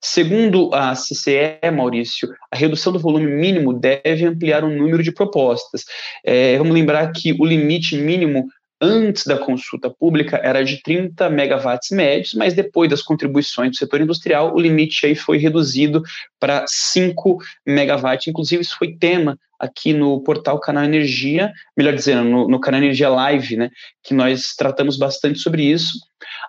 Segundo 0.00 0.74
a 0.74 0.94
CCE, 0.94 1.70
Maurício, 1.74 2.28
a 2.50 2.56
redução 2.56 2.92
do 2.92 2.98
volume 2.98 3.26
mínimo 3.26 3.72
deve 3.72 4.26
ampliar 4.26 4.64
o 4.64 4.70
número 4.70 5.02
de 5.02 5.12
propostas. 5.12 5.84
É, 6.24 6.56
vamos 6.58 6.74
lembrar 6.74 7.10
que 7.12 7.32
o 7.38 7.44
limite 7.44 7.96
mínimo 7.96 8.46
antes 8.80 9.26
da 9.26 9.36
consulta 9.36 9.90
pública 9.90 10.40
era 10.42 10.64
de 10.64 10.82
30 10.82 11.28
megawatts 11.28 11.90
médios, 11.90 12.32
mas 12.34 12.54
depois 12.54 12.88
das 12.88 13.02
contribuições 13.02 13.72
do 13.72 13.76
setor 13.76 14.00
industrial, 14.00 14.54
o 14.54 14.60
limite 14.60 15.04
aí 15.04 15.14
foi 15.14 15.36
reduzido 15.36 16.02
para 16.38 16.64
5 16.66 17.38
megawatts. 17.66 18.28
Inclusive, 18.28 18.62
isso 18.62 18.76
foi 18.78 18.96
tema 18.96 19.38
aqui 19.60 19.92
no 19.92 20.22
portal 20.22 20.58
Canal 20.58 20.84
Energia, 20.84 21.52
melhor 21.76 21.94
dizendo, 21.94 22.24
no, 22.24 22.48
no 22.48 22.58
Canal 22.58 22.80
Energia 22.80 23.10
Live, 23.10 23.56
né, 23.56 23.70
que 24.02 24.14
nós 24.14 24.54
tratamos 24.56 24.96
bastante 24.96 25.38
sobre 25.38 25.64
isso. 25.64 25.98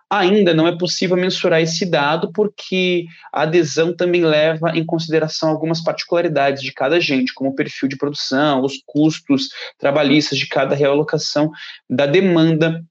Ainda 0.10 0.54
não 0.54 0.68
é 0.68 0.78
possível 0.78 1.18
mensurar 1.18 1.62
esse 1.62 1.90
dado 1.90 2.32
porque 2.34 3.06
a 3.34 3.44
adesão 3.44 3.96
também 3.96 4.24
leva 4.24 4.72
em 4.78 4.86
consideração 4.86 5.50
algumas 5.50 5.84
particularidades 5.84 6.62
de 6.62 6.74
cada 6.74 6.98
agente, 6.98 7.34
como 7.34 7.50
o 7.50 7.56
perfil 7.56 7.88
de 7.88 7.98
produção, 7.98 8.62
os 8.64 8.82
custos 8.86 9.50
trabalhistas 9.78 10.38
de 10.38 10.48
cada 10.48 10.76
realocação 10.76 11.50
da 11.90 12.06
demanda 12.06 12.82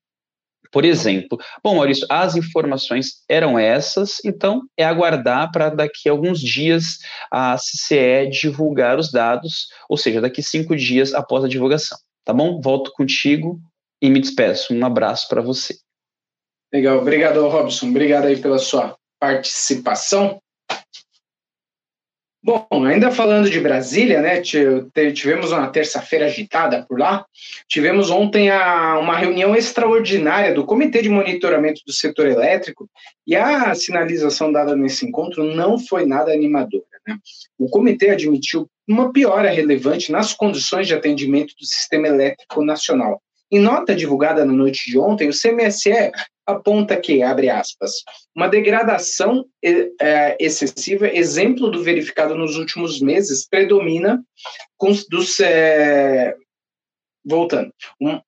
por 0.71 0.85
exemplo. 0.85 1.39
Bom, 1.63 1.77
Maurício, 1.77 2.07
as 2.09 2.37
informações 2.37 3.23
eram 3.29 3.59
essas, 3.59 4.25
então 4.25 4.63
é 4.77 4.85
aguardar 4.85 5.51
para 5.51 5.69
daqui 5.69 6.09
a 6.09 6.13
alguns 6.13 6.41
dias 6.41 6.99
a 7.31 7.57
CCE 7.57 8.29
divulgar 8.31 8.99
os 8.99 9.11
dados, 9.11 9.69
ou 9.89 9.97
seja, 9.97 10.21
daqui 10.21 10.43
cinco 10.43 10.77
dias 10.77 11.15
após 11.15 11.45
a 11.45 11.49
divulgação. 11.49 11.99
Tá 12.25 12.33
bom? 12.33 12.61
Volto 12.61 12.93
contigo 12.93 13.61
e 14.01 14.09
me 14.09 14.21
despeço. 14.21 14.73
Um 14.75 14.85
abraço 14.85 15.29
para 15.29 15.43
você. 15.43 15.77
Legal, 16.73 16.99
obrigado, 16.99 17.47
Robson. 17.49 17.89
Obrigado 17.89 18.27
aí 18.27 18.41
pela 18.41 18.59
sua 18.59 18.97
participação. 19.19 20.41
Bom, 22.43 22.67
ainda 22.87 23.11
falando 23.11 23.51
de 23.51 23.61
Brasília, 23.61 24.23
né? 24.23 24.41
Tivemos 24.41 25.53
uma 25.53 25.69
terça-feira 25.69 26.25
agitada 26.25 26.87
por 26.89 26.99
lá. 26.99 27.27
Tivemos 27.69 28.11
ontem 28.11 28.51
a, 28.51 28.99
uma 28.99 29.15
reunião 29.15 29.55
extraordinária 29.55 30.55
do 30.55 30.65
Comitê 30.65 31.03
de 31.03 31.11
Monitoramento 31.11 31.83
do 31.87 31.93
Setor 31.93 32.27
Elétrico 32.27 32.89
e 33.27 33.37
a 33.37 33.75
sinalização 33.75 34.51
dada 34.51 34.75
nesse 34.75 35.07
encontro 35.07 35.45
não 35.45 35.79
foi 35.79 36.07
nada 36.07 36.33
animadora. 36.33 36.85
Né? 37.07 37.19
O 37.59 37.69
comitê 37.69 38.09
admitiu 38.09 38.67
uma 38.89 39.13
piora 39.13 39.51
relevante 39.51 40.11
nas 40.11 40.33
condições 40.33 40.87
de 40.87 40.95
atendimento 40.95 41.55
do 41.61 41.67
sistema 41.67 42.09
elétrico 42.09 42.65
nacional. 42.65 43.21
Em 43.51 43.59
nota 43.59 43.95
divulgada 43.95 44.45
na 44.45 44.53
noite 44.53 44.91
de 44.91 44.99
ontem, 44.99 45.29
o 45.29 45.33
CMSE 45.33 46.13
aponta 46.47 46.97
que, 46.97 47.23
abre 47.23 47.49
aspas, 47.49 47.93
uma 48.35 48.49
degradação 48.49 49.45
é, 49.63 50.37
excessiva, 50.39 51.09
exemplo 51.09 51.71
do 51.71 51.83
verificado 51.83 52.35
nos 52.35 52.57
últimos 52.57 53.01
meses, 53.01 53.47
predomina 53.49 54.23
com, 54.77 54.93
dos. 55.09 55.41
É, 55.41 56.35
voltando. 57.25 57.73
Um, 58.01 58.21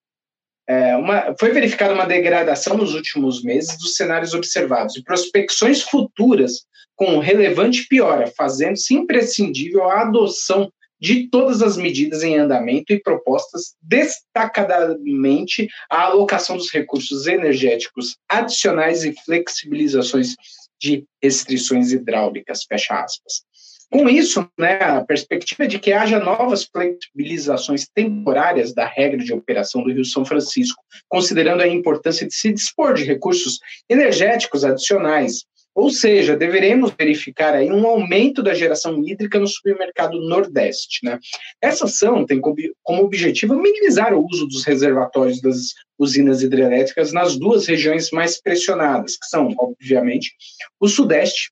é, 0.68 0.96
uma, 0.96 1.34
foi 1.38 1.50
verificada 1.50 1.92
uma 1.94 2.06
degradação 2.06 2.76
nos 2.76 2.94
últimos 2.94 3.42
meses 3.42 3.76
dos 3.78 3.96
cenários 3.96 4.32
observados 4.32 4.96
e 4.96 5.02
prospecções 5.02 5.82
futuras 5.82 6.64
com 6.94 7.18
relevante 7.18 7.86
piora, 7.88 8.32
fazendo-se 8.36 8.94
imprescindível 8.94 9.88
a 9.88 10.02
adoção 10.02 10.72
de 11.02 11.28
todas 11.28 11.62
as 11.62 11.76
medidas 11.76 12.22
em 12.22 12.38
andamento 12.38 12.92
e 12.92 13.02
propostas, 13.02 13.74
destacadamente 13.82 15.66
a 15.90 16.02
alocação 16.02 16.56
dos 16.56 16.70
recursos 16.70 17.26
energéticos 17.26 18.16
adicionais 18.28 19.04
e 19.04 19.12
flexibilizações 19.24 20.36
de 20.80 21.04
restrições 21.20 21.90
hidráulicas, 21.90 22.62
fecha 22.62 22.94
aspas. 22.94 23.42
Com 23.90 24.08
isso, 24.08 24.48
né, 24.56 24.78
a 24.80 25.04
perspectiva 25.04 25.66
de 25.66 25.80
que 25.80 25.92
haja 25.92 26.20
novas 26.20 26.64
flexibilizações 26.64 27.86
temporárias 27.92 28.72
da 28.72 28.86
regra 28.86 29.18
de 29.18 29.34
operação 29.34 29.82
do 29.82 29.92
Rio 29.92 30.04
São 30.04 30.24
Francisco, 30.24 30.82
considerando 31.08 31.62
a 31.62 31.68
importância 31.68 32.26
de 32.26 32.32
se 32.32 32.52
dispor 32.52 32.94
de 32.94 33.02
recursos 33.02 33.58
energéticos 33.90 34.64
adicionais, 34.64 35.42
ou 35.74 35.90
seja, 35.90 36.36
deveremos 36.36 36.92
verificar 36.98 37.54
aí 37.54 37.70
um 37.70 37.86
aumento 37.86 38.42
da 38.42 38.52
geração 38.52 39.02
hídrica 39.02 39.38
no 39.38 39.46
supermercado 39.46 40.20
Nordeste. 40.20 41.04
Né? 41.04 41.18
Essa 41.60 41.86
ação 41.86 42.26
tem 42.26 42.40
como 42.40 43.02
objetivo 43.02 43.54
minimizar 43.54 44.12
o 44.12 44.26
uso 44.30 44.46
dos 44.46 44.64
reservatórios 44.64 45.40
das 45.40 45.72
usinas 45.98 46.42
hidrelétricas 46.42 47.12
nas 47.12 47.38
duas 47.38 47.66
regiões 47.66 48.10
mais 48.10 48.40
pressionadas, 48.40 49.16
que 49.16 49.26
são, 49.26 49.48
obviamente, 49.58 50.32
o 50.78 50.88
Sudeste 50.88 51.50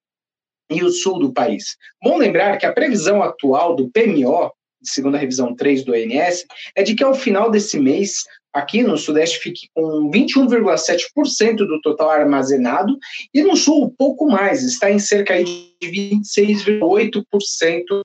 e 0.70 0.84
o 0.84 0.90
Sul 0.90 1.18
do 1.18 1.32
país. 1.32 1.76
Bom 2.02 2.18
lembrar 2.18 2.58
que 2.58 2.66
a 2.66 2.72
previsão 2.72 3.22
atual 3.22 3.74
do 3.74 3.90
PMO, 3.90 4.52
segundo 4.82 5.16
a 5.16 5.18
revisão 5.18 5.54
3 5.54 5.84
do 5.84 5.92
ONS, 5.92 6.46
é 6.74 6.82
de 6.82 6.94
que 6.94 7.04
ao 7.04 7.14
final 7.14 7.50
desse 7.50 7.78
mês 7.78 8.24
aqui 8.52 8.82
no 8.82 8.98
Sudeste 8.98 9.38
fique 9.38 9.68
com 9.74 10.10
21,7% 10.10 11.56
do 11.56 11.80
total 11.80 12.10
armazenado 12.10 12.98
e 13.32 13.42
no 13.42 13.56
Sul 13.56 13.84
um 13.84 13.90
pouco 13.90 14.26
mais, 14.26 14.62
está 14.62 14.90
em 14.90 14.98
cerca 14.98 15.42
de 15.42 15.74
26,8% 15.82 18.02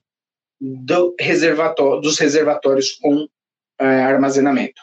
do 0.60 1.14
reservatório, 1.20 2.00
dos 2.00 2.18
reservatórios 2.18 2.92
com 2.92 3.26
é, 3.78 3.84
armazenamento. 3.84 4.80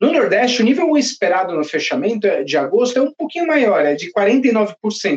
No 0.00 0.12
Nordeste, 0.12 0.60
o 0.60 0.64
nível 0.64 0.96
esperado 0.98 1.54
no 1.54 1.64
fechamento 1.64 2.44
de 2.44 2.56
agosto 2.56 2.98
é 2.98 3.02
um 3.02 3.12
pouquinho 3.12 3.46
maior, 3.46 3.84
é 3.84 3.94
de 3.94 4.12
49%. 4.12 4.74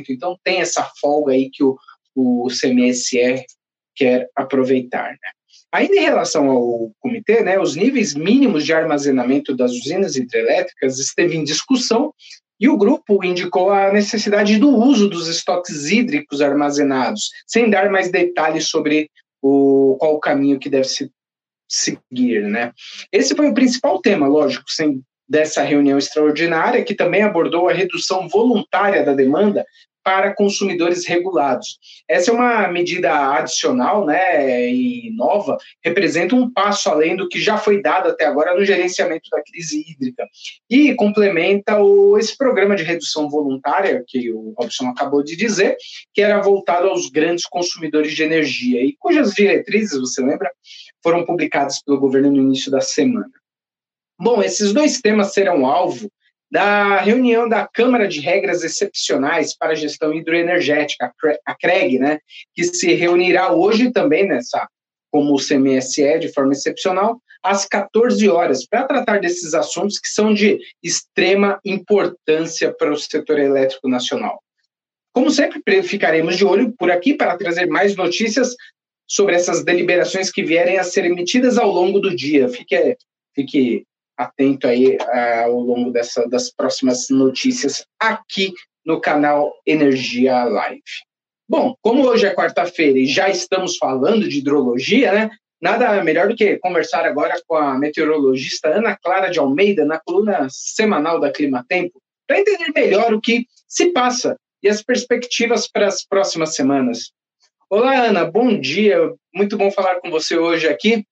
Então 0.10 0.38
tem 0.43 0.62
essa 0.62 0.89
folga 1.01 1.34
aí 1.34 1.50
que 1.50 1.63
o, 1.63 1.77
o 2.15 2.48
CMSE 2.48 3.43
quer 3.96 4.29
aproveitar. 4.36 5.12
Né? 5.12 5.31
Ainda 5.74 5.96
em 5.96 6.06
relação 6.06 6.50
ao 6.50 6.92
comitê, 7.00 7.44
né, 7.44 7.60
os 7.60 7.76
níveis 7.76 8.14
mínimos 8.14 8.66
de 8.66 8.74
armazenamento 8.74 9.56
das 9.56 9.72
usinas 9.72 10.16
hidrelétricas 10.16 10.98
esteve 10.98 11.36
em 11.36 11.44
discussão 11.44 12.14
e 12.60 12.70
o 12.70 12.78
grupo 12.78 13.24
indicou 13.24 13.70
a 13.70 13.92
necessidade 13.92 14.58
do 14.58 14.70
uso 14.70 15.10
dos 15.10 15.28
estoques 15.28 15.92
hídricos 15.92 16.42
armazenados, 16.42 17.30
sem 17.46 17.70
dar 17.70 17.90
mais 17.92 18.10
detalhes 18.10 18.70
sobre 18.70 19.10
o, 19.42 19.96
qual 20.00 20.16
o 20.16 20.20
caminho 20.20 20.58
que 20.58 20.70
deve 20.70 20.86
se 20.86 21.12
seguir. 21.70 22.42
Né? 22.44 22.72
Esse 23.12 23.36
foi 23.36 23.48
o 23.48 23.54
principal 23.54 24.02
tema, 24.02 24.28
lógico, 24.28 24.70
sem, 24.70 25.04
dessa 25.28 25.62
reunião 25.62 25.98
extraordinária, 25.98 26.84
que 26.84 26.96
também 26.96 27.22
abordou 27.22 27.68
a 27.68 27.74
redução 27.74 28.28
voluntária 28.28 29.04
da 29.04 29.14
demanda 29.14 29.66
para 30.08 30.34
consumidores 30.34 31.06
regulados. 31.06 31.78
Essa 32.08 32.32
é 32.32 32.34
uma 32.34 32.70
medida 32.70 33.36
adicional 33.36 34.06
né, 34.06 34.72
e 34.72 35.14
nova, 35.18 35.58
representa 35.84 36.34
um 36.34 36.50
passo 36.50 36.90
além 36.90 37.14
do 37.14 37.28
que 37.28 37.42
já 37.42 37.58
foi 37.58 37.82
dado 37.82 38.08
até 38.08 38.26
agora 38.26 38.56
no 38.56 38.64
gerenciamento 38.64 39.30
da 39.30 39.44
crise 39.44 39.84
hídrica 39.86 40.26
e 40.70 40.96
complementa 40.96 41.78
o, 41.82 42.18
esse 42.18 42.38
programa 42.38 42.74
de 42.74 42.84
redução 42.84 43.30
voluntária 43.30 44.02
que 44.08 44.32
o 44.32 44.54
Robson 44.58 44.88
acabou 44.88 45.22
de 45.22 45.36
dizer, 45.36 45.76
que 46.14 46.22
era 46.22 46.40
voltado 46.40 46.88
aos 46.88 47.10
grandes 47.10 47.46
consumidores 47.46 48.14
de 48.14 48.24
energia 48.24 48.82
e 48.82 48.96
cujas 48.98 49.34
diretrizes, 49.34 50.00
você 50.00 50.22
lembra, 50.22 50.50
foram 51.04 51.26
publicadas 51.26 51.84
pelo 51.84 52.00
governo 52.00 52.32
no 52.32 52.44
início 52.44 52.72
da 52.72 52.80
semana. 52.80 53.30
Bom, 54.18 54.42
esses 54.42 54.72
dois 54.72 55.02
temas 55.02 55.34
serão 55.34 55.66
alvo 55.66 56.10
da 56.50 57.01
reunião 57.01 57.48
da 57.48 57.68
Câmara 57.68 58.08
de 58.08 58.20
Regras 58.20 58.63
Excepcionais 58.63 59.56
para 59.56 59.74
a 59.74 59.75
Gestão 59.75 60.13
Hidroenergética, 60.13 61.12
a 61.46 61.56
CREG, 61.56 62.00
né, 62.00 62.20
que 62.56 62.63
se 62.63 62.94
reunirá 62.94 63.51
hoje 63.51 63.92
também 63.92 64.27
nessa, 64.27 64.68
como 65.12 65.34
o 65.34 65.39
CMSE, 65.39 66.20
de 66.20 66.32
forma 66.34 66.54
excepcional, 66.54 67.22
às 67.44 67.66
14 67.66 68.27
horas, 68.30 68.66
para 68.66 68.84
tratar 68.84 69.20
desses 69.20 69.54
assuntos 69.54 70.00
que 70.00 70.08
são 70.08 70.34
de 70.34 70.60
extrema 70.82 71.60
importância 71.63 72.74
para 72.74 72.92
o 72.92 72.98
setor 72.98 73.39
elétrico 73.39 73.88
nacional. 73.88 74.42
Como 75.13 75.32
sempre, 75.32 75.62
ficaremos 75.84 76.38
de 76.38 76.46
olho 76.46 76.74
por 76.77 76.92
aqui 76.92 77.13
para 77.13 77.38
trazer 77.38 77.66
mais 77.66 77.96
notícias 77.96 78.56
sobre 79.08 79.36
essas 79.36 79.63
deliberações 79.63 80.30
que 80.30 80.44
vierem 80.44 80.77
a 80.77 80.84
ser 80.84 81.06
emitidas 81.06 81.58
ao 81.58 81.72
longo 81.72 82.00
do 82.00 82.16
dia. 82.16 82.48
Fique, 82.50 82.96
fique 83.34 83.87
atento 84.18 84.68
aí 84.68 84.98
uh, 84.98 85.46
ao 85.46 85.60
longo 85.60 85.92
dessa, 85.92 86.28
das 86.28 86.52
próximas 86.52 87.08
notícias 87.10 87.86
aqui 88.00 88.54
no 88.86 89.00
canal 89.00 89.54
Energia 89.66 90.44
Live. 90.46 90.82
Bom, 91.48 91.76
como 91.82 92.06
hoje 92.06 92.26
é 92.26 92.34
quarta-feira 92.34 92.98
e 92.98 93.06
já 93.06 93.30
estamos 93.30 93.78
falando 93.78 94.28
de 94.28 94.40
hidrologia, 94.40 95.14
né? 95.14 95.30
Nada 95.62 96.04
melhor 96.04 96.28
do 96.28 96.36
que 96.36 96.58
conversar 96.58 97.06
agora 97.06 97.36
com 97.48 97.56
a 97.56 97.78
meteorologista 97.78 98.70
Ana 98.70 98.96
Clara 98.96 99.30
de 99.30 99.40
Almeida 99.40 99.86
na 99.86 100.00
coluna 100.00 100.48
semanal 100.50 101.20
da 101.20 101.32
Clima 101.32 101.66
Tempo, 101.68 102.02
para 102.28 102.40
entender 102.40 102.72
melhor 102.76 103.14
o 103.14 103.22
que 103.22 103.46
se 103.68 103.92
passa 103.92 104.38
e 104.62 104.70
as 104.70 104.84
perspectivas 104.84 105.68
para 105.68 105.88
as 105.88 106.06
próximas 106.06 106.54
semanas. 106.54 107.12
Olá, 107.70 108.06
Ana, 108.06 108.24
bom 108.24 108.60
dia. 108.60 108.98
Muito 109.34 109.58
bom 109.58 109.72
falar 109.72 110.00
com 110.00 110.10
você 110.10 110.38
hoje 110.38 110.68
aqui. 110.68 111.06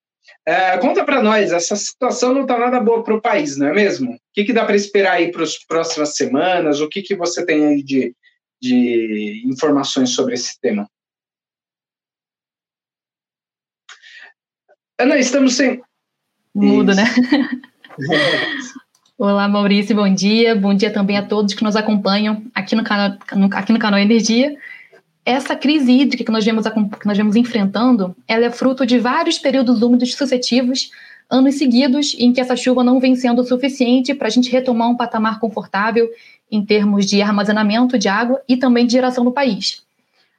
É, 0.47 0.77
conta 0.77 1.03
para 1.03 1.23
nós, 1.23 1.51
essa 1.51 1.75
situação 1.75 2.31
não 2.31 2.43
está 2.43 2.57
nada 2.59 2.79
boa 2.79 3.03
para 3.03 3.15
o 3.15 3.21
país, 3.21 3.57
não 3.57 3.67
é 3.67 3.73
mesmo? 3.73 4.13
O 4.13 4.19
que, 4.31 4.43
que 4.43 4.53
dá 4.53 4.63
para 4.63 4.75
esperar 4.75 5.13
aí 5.13 5.31
para 5.31 5.43
as 5.43 5.57
próximas 5.57 6.15
semanas? 6.15 6.79
O 6.81 6.87
que, 6.87 7.01
que 7.01 7.15
você 7.15 7.43
tem 7.43 7.65
aí 7.65 7.83
de, 7.83 8.15
de 8.61 9.41
informações 9.45 10.11
sobre 10.11 10.35
esse 10.35 10.59
tema? 10.61 10.87
Ana, 14.99 15.17
estamos 15.17 15.55
sem. 15.55 15.81
Mudo, 16.53 16.93
né? 16.93 17.03
Olá, 19.17 19.47
Maurício, 19.47 19.95
bom 19.95 20.13
dia. 20.13 20.55
Bom 20.55 20.73
dia 20.73 20.93
também 20.93 21.17
a 21.17 21.25
todos 21.25 21.53
que 21.53 21.63
nos 21.63 21.75
acompanham 21.75 22.45
aqui 22.53 22.75
no 22.75 22.83
canal, 22.83 23.17
aqui 23.51 23.73
no 23.73 23.79
canal 23.79 23.99
Energia. 23.99 24.55
Essa 25.25 25.55
crise 25.55 25.91
hídrica 25.91 26.23
que 26.23 26.31
nós, 26.31 26.45
vemos, 26.45 26.67
que 26.67 27.07
nós 27.07 27.17
vemos 27.17 27.35
enfrentando, 27.35 28.15
ela 28.27 28.45
é 28.45 28.51
fruto 28.51 28.85
de 28.85 28.99
vários 28.99 29.39
períodos 29.39 29.81
úmidos 29.81 30.13
sucessivos, 30.13 30.91
anos 31.27 31.55
seguidos, 31.55 32.15
em 32.19 32.31
que 32.31 32.39
essa 32.39 32.55
chuva 32.55 32.83
não 32.83 32.99
vem 32.99 33.15
sendo 33.15 33.43
suficiente 33.43 34.13
para 34.13 34.27
a 34.27 34.31
gente 34.31 34.51
retomar 34.51 34.87
um 34.87 34.95
patamar 34.95 35.39
confortável 35.39 36.07
em 36.51 36.63
termos 36.63 37.07
de 37.07 37.23
armazenamento 37.23 37.97
de 37.97 38.07
água 38.07 38.39
e 38.47 38.55
também 38.55 38.85
de 38.85 38.93
geração 38.93 39.23
no 39.23 39.31
país. 39.31 39.83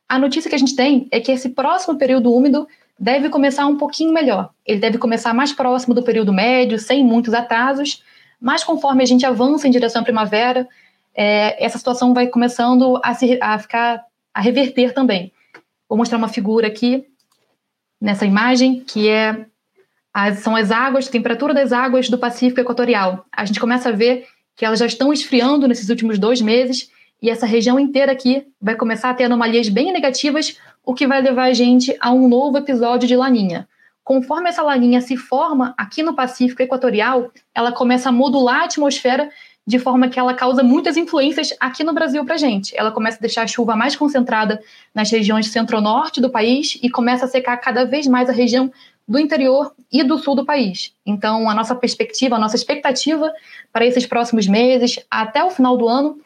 A 0.08 0.20
notícia 0.20 0.48
que 0.48 0.54
a 0.54 0.58
gente 0.58 0.76
tem 0.76 1.08
é 1.10 1.18
que 1.18 1.32
esse 1.32 1.48
próximo 1.48 1.98
período 1.98 2.32
úmido 2.32 2.68
deve 2.96 3.28
começar 3.28 3.66
um 3.66 3.76
pouquinho 3.76 4.12
melhor. 4.12 4.50
Ele 4.64 4.78
deve 4.78 4.98
começar 4.98 5.34
mais 5.34 5.52
próximo 5.52 5.94
do 5.94 6.02
período 6.04 6.32
médio, 6.32 6.78
sem 6.78 7.04
muitos 7.04 7.34
atrasos, 7.34 8.04
mas 8.40 8.62
conforme 8.62 9.02
a 9.02 9.06
gente 9.06 9.26
avança 9.26 9.66
em 9.66 9.70
direção 9.72 10.02
à 10.02 10.04
primavera, 10.04 10.68
é, 11.12 11.64
essa 11.64 11.76
situação 11.76 12.14
vai 12.14 12.28
começando 12.28 13.00
a, 13.02 13.14
se, 13.14 13.36
a 13.42 13.58
ficar 13.58 14.04
a 14.36 14.40
reverter 14.42 14.92
também. 14.92 15.32
Vou 15.88 15.96
mostrar 15.96 16.18
uma 16.18 16.28
figura 16.28 16.66
aqui 16.66 17.06
nessa 17.98 18.26
imagem 18.26 18.80
que 18.80 19.08
é 19.08 19.46
as, 20.12 20.40
são 20.40 20.54
as 20.54 20.70
águas, 20.70 21.08
a 21.08 21.10
temperatura 21.10 21.54
das 21.54 21.72
águas 21.72 22.10
do 22.10 22.18
Pacífico 22.18 22.60
Equatorial. 22.60 23.24
A 23.32 23.46
gente 23.46 23.58
começa 23.58 23.88
a 23.88 23.92
ver 23.92 24.26
que 24.54 24.66
elas 24.66 24.78
já 24.78 24.84
estão 24.84 25.10
esfriando 25.10 25.66
nesses 25.66 25.88
últimos 25.88 26.18
dois 26.18 26.42
meses 26.42 26.90
e 27.22 27.30
essa 27.30 27.46
região 27.46 27.80
inteira 27.80 28.12
aqui 28.12 28.46
vai 28.60 28.76
começar 28.76 29.08
a 29.08 29.14
ter 29.14 29.24
anomalias 29.24 29.70
bem 29.70 29.90
negativas, 29.90 30.58
o 30.84 30.92
que 30.92 31.06
vai 31.06 31.22
levar 31.22 31.44
a 31.44 31.54
gente 31.54 31.96
a 31.98 32.12
um 32.12 32.28
novo 32.28 32.58
episódio 32.58 33.08
de 33.08 33.16
laninha. 33.16 33.66
Conforme 34.04 34.50
essa 34.50 34.62
laninha 34.62 35.00
se 35.00 35.16
forma 35.16 35.74
aqui 35.78 36.02
no 36.02 36.14
Pacífico 36.14 36.62
Equatorial, 36.62 37.32
ela 37.54 37.72
começa 37.72 38.10
a 38.10 38.12
modular 38.12 38.60
a 38.60 38.64
atmosfera 38.66 39.30
de 39.66 39.78
forma 39.78 40.08
que 40.08 40.18
ela 40.18 40.32
causa 40.32 40.62
muitas 40.62 40.96
influências 40.96 41.52
aqui 41.58 41.82
no 41.82 41.92
Brasil 41.92 42.24
para 42.24 42.36
gente. 42.36 42.72
Ela 42.76 42.92
começa 42.92 43.18
a 43.18 43.20
deixar 43.20 43.42
a 43.42 43.46
chuva 43.46 43.74
mais 43.74 43.96
concentrada 43.96 44.62
nas 44.94 45.10
regiões 45.10 45.48
centro-norte 45.48 46.20
do 46.20 46.30
país 46.30 46.78
e 46.80 46.88
começa 46.88 47.24
a 47.24 47.28
secar 47.28 47.56
cada 47.56 47.84
vez 47.84 48.06
mais 48.06 48.28
a 48.28 48.32
região 48.32 48.70
do 49.08 49.18
interior 49.18 49.72
e 49.90 50.04
do 50.04 50.18
sul 50.18 50.36
do 50.36 50.44
país. 50.44 50.94
Então, 51.04 51.50
a 51.50 51.54
nossa 51.54 51.74
perspectiva, 51.74 52.36
a 52.36 52.38
nossa 52.38 52.56
expectativa 52.56 53.32
para 53.72 53.84
esses 53.84 54.06
próximos 54.06 54.46
meses, 54.46 54.98
até 55.10 55.42
o 55.42 55.50
final 55.50 55.76
do 55.76 55.88
ano, 55.88 56.20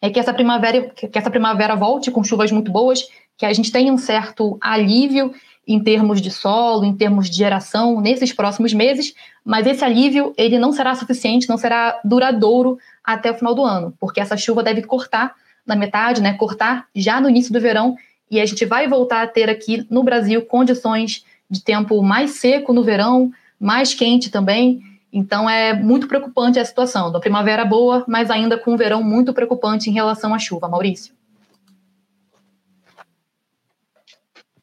é 0.00 0.08
que 0.08 0.18
essa 0.18 0.32
primavera, 0.32 0.90
que 0.90 1.18
essa 1.18 1.30
primavera 1.30 1.74
volte 1.74 2.10
com 2.10 2.24
chuvas 2.24 2.50
muito 2.50 2.70
boas, 2.70 3.08
que 3.36 3.46
a 3.46 3.52
gente 3.52 3.72
tenha 3.72 3.92
um 3.92 3.98
certo 3.98 4.58
alívio 4.60 5.32
em 5.72 5.78
termos 5.78 6.20
de 6.20 6.32
solo, 6.32 6.84
em 6.84 6.92
termos 6.92 7.30
de 7.30 7.36
geração 7.36 8.00
nesses 8.00 8.32
próximos 8.32 8.74
meses, 8.74 9.14
mas 9.44 9.68
esse 9.68 9.84
alívio 9.84 10.34
ele 10.36 10.58
não 10.58 10.72
será 10.72 10.96
suficiente, 10.96 11.48
não 11.48 11.56
será 11.56 12.00
duradouro 12.04 12.76
até 13.04 13.30
o 13.30 13.34
final 13.34 13.54
do 13.54 13.64
ano, 13.64 13.94
porque 14.00 14.20
essa 14.20 14.36
chuva 14.36 14.64
deve 14.64 14.82
cortar 14.82 15.32
na 15.64 15.76
metade, 15.76 16.20
né, 16.20 16.32
cortar 16.34 16.86
já 16.92 17.20
no 17.20 17.30
início 17.30 17.52
do 17.52 17.60
verão, 17.60 17.96
e 18.28 18.40
a 18.40 18.46
gente 18.46 18.64
vai 18.64 18.88
voltar 18.88 19.22
a 19.22 19.28
ter 19.28 19.48
aqui 19.48 19.86
no 19.88 20.02
Brasil 20.02 20.44
condições 20.44 21.24
de 21.48 21.62
tempo 21.62 22.02
mais 22.02 22.32
seco 22.32 22.72
no 22.72 22.82
verão, 22.82 23.30
mais 23.58 23.94
quente 23.94 24.28
também. 24.28 24.80
Então 25.12 25.48
é 25.48 25.72
muito 25.72 26.08
preocupante 26.08 26.58
a 26.58 26.64
situação. 26.64 27.12
Da 27.12 27.20
primavera 27.20 27.64
boa, 27.64 28.04
mas 28.08 28.28
ainda 28.28 28.58
com 28.58 28.72
um 28.72 28.76
verão 28.76 29.02
muito 29.02 29.32
preocupante 29.32 29.88
em 29.88 29.92
relação 29.92 30.34
à 30.34 30.38
chuva, 30.38 30.68
Maurício. 30.68 31.12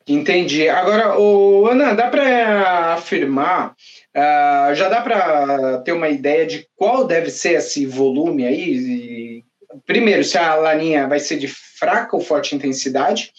Entendi. 0.08 0.70
Agora, 0.70 1.20
o 1.20 1.68
Ana, 1.68 1.94
dá 1.94 2.08
para 2.08 2.94
afirmar, 2.94 3.76
uh, 4.16 4.74
já 4.74 4.88
dá 4.88 5.02
para 5.02 5.80
ter 5.80 5.92
uma 5.92 6.08
ideia 6.08 6.46
de 6.46 6.66
qual 6.78 7.06
deve 7.06 7.30
ser 7.30 7.54
esse 7.54 7.86
volume 7.86 8.46
aí? 8.46 8.78
E, 8.78 9.44
primeiro, 9.86 10.24
se 10.24 10.38
a 10.38 10.56
laninha 10.56 11.08
vai 11.08 11.20
ser 11.20 11.38
de 11.38 11.48
fraca 11.50 12.16
ou 12.16 12.22
forte 12.22 12.56
intensidade, 12.56 13.34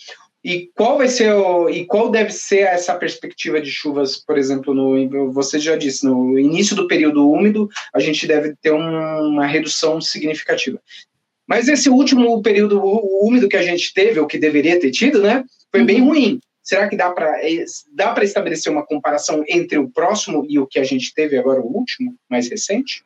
e 0.45 0.71
qual 0.75 0.99
vai 0.99 1.09
ser 1.09 1.33
o, 1.33 1.69
e 1.71 1.87
qual 1.87 2.11
deve 2.11 2.31
ser 2.33 2.61
essa 2.61 2.95
perspectiva 2.95 3.61
de 3.61 3.71
chuvas, 3.71 4.17
por 4.17 4.37
exemplo, 4.37 4.75
no 4.75 5.33
você 5.33 5.59
já 5.59 5.75
disse, 5.75 6.05
no 6.05 6.39
início 6.39 6.77
do 6.77 6.87
período 6.87 7.29
úmido, 7.31 7.69
a 7.95 7.99
gente 7.99 8.27
deve 8.27 8.55
ter 8.61 8.73
um, 8.73 9.29
uma 9.29 9.47
redução 9.47 10.01
significativa. 10.01 10.79
Mas 11.47 11.67
esse 11.67 11.89
último 11.89 12.41
período 12.43 12.81
úmido 13.23 13.49
que 13.49 13.57
a 13.57 13.63
gente 13.63 13.93
teve, 13.95 14.21
ou 14.21 14.27
que 14.27 14.39
deveria 14.39 14.79
ter 14.79 14.91
tido, 14.91 15.23
né, 15.23 15.45
foi 15.71 15.81
uhum. 15.81 15.87
bem 15.87 16.01
ruim. 16.01 16.41
Será 16.69 16.87
que 16.87 16.99
dá 16.99 17.11
para 17.11 17.43
é, 17.43 17.65
dá 17.95 18.15
estabelecer 18.23 18.71
uma 18.71 18.85
comparação 18.85 19.43
entre 19.49 19.79
o 19.79 19.89
próximo 19.89 20.45
e 20.47 20.59
o 20.59 20.67
que 20.67 20.79
a 20.79 20.85
gente 20.85 21.15
teve 21.15 21.39
agora, 21.39 21.63
o 21.63 21.67
último, 21.67 22.15
mais 22.29 22.47
recente? 22.51 23.03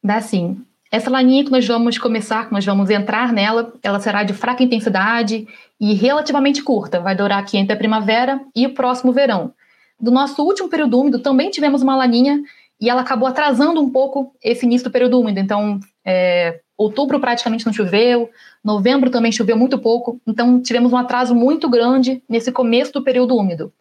Dá 0.00 0.20
sim. 0.20 0.64
Essa 0.88 1.10
laninha 1.10 1.44
que 1.44 1.50
nós 1.50 1.66
vamos 1.66 1.98
começar, 1.98 2.46
que 2.46 2.52
nós 2.52 2.64
vamos 2.64 2.88
entrar 2.88 3.32
nela, 3.32 3.74
ela 3.82 3.98
será 3.98 4.22
de 4.22 4.32
fraca 4.32 4.62
intensidade 4.62 5.48
e 5.80 5.92
relativamente 5.92 6.62
curta. 6.62 7.00
Vai 7.00 7.16
durar 7.16 7.40
aqui 7.40 7.58
entre 7.58 7.72
a 7.72 7.76
primavera 7.76 8.40
e 8.54 8.64
o 8.64 8.74
próximo 8.74 9.10
verão. 9.10 9.52
Do 9.98 10.12
nosso 10.12 10.40
último 10.44 10.68
período 10.68 11.00
úmido, 11.00 11.18
também 11.18 11.50
tivemos 11.50 11.82
uma 11.82 11.96
laninha 11.96 12.40
e 12.80 12.88
ela 12.88 13.00
acabou 13.00 13.26
atrasando 13.26 13.80
um 13.80 13.90
pouco 13.90 14.32
esse 14.40 14.64
início 14.64 14.88
do 14.88 14.92
período 14.92 15.18
úmido. 15.18 15.40
Então, 15.40 15.80
é, 16.04 16.60
outubro 16.78 17.18
praticamente 17.18 17.66
não 17.66 17.72
choveu, 17.72 18.30
novembro 18.64 19.10
também 19.10 19.32
choveu 19.32 19.56
muito 19.56 19.76
pouco, 19.76 20.20
então 20.24 20.62
tivemos 20.62 20.92
um 20.92 20.96
atraso 20.96 21.34
muito 21.34 21.68
grande 21.68 22.22
nesse 22.28 22.52
começo 22.52 22.92
do 22.92 23.02
período 23.02 23.36
úmido. 23.36 23.72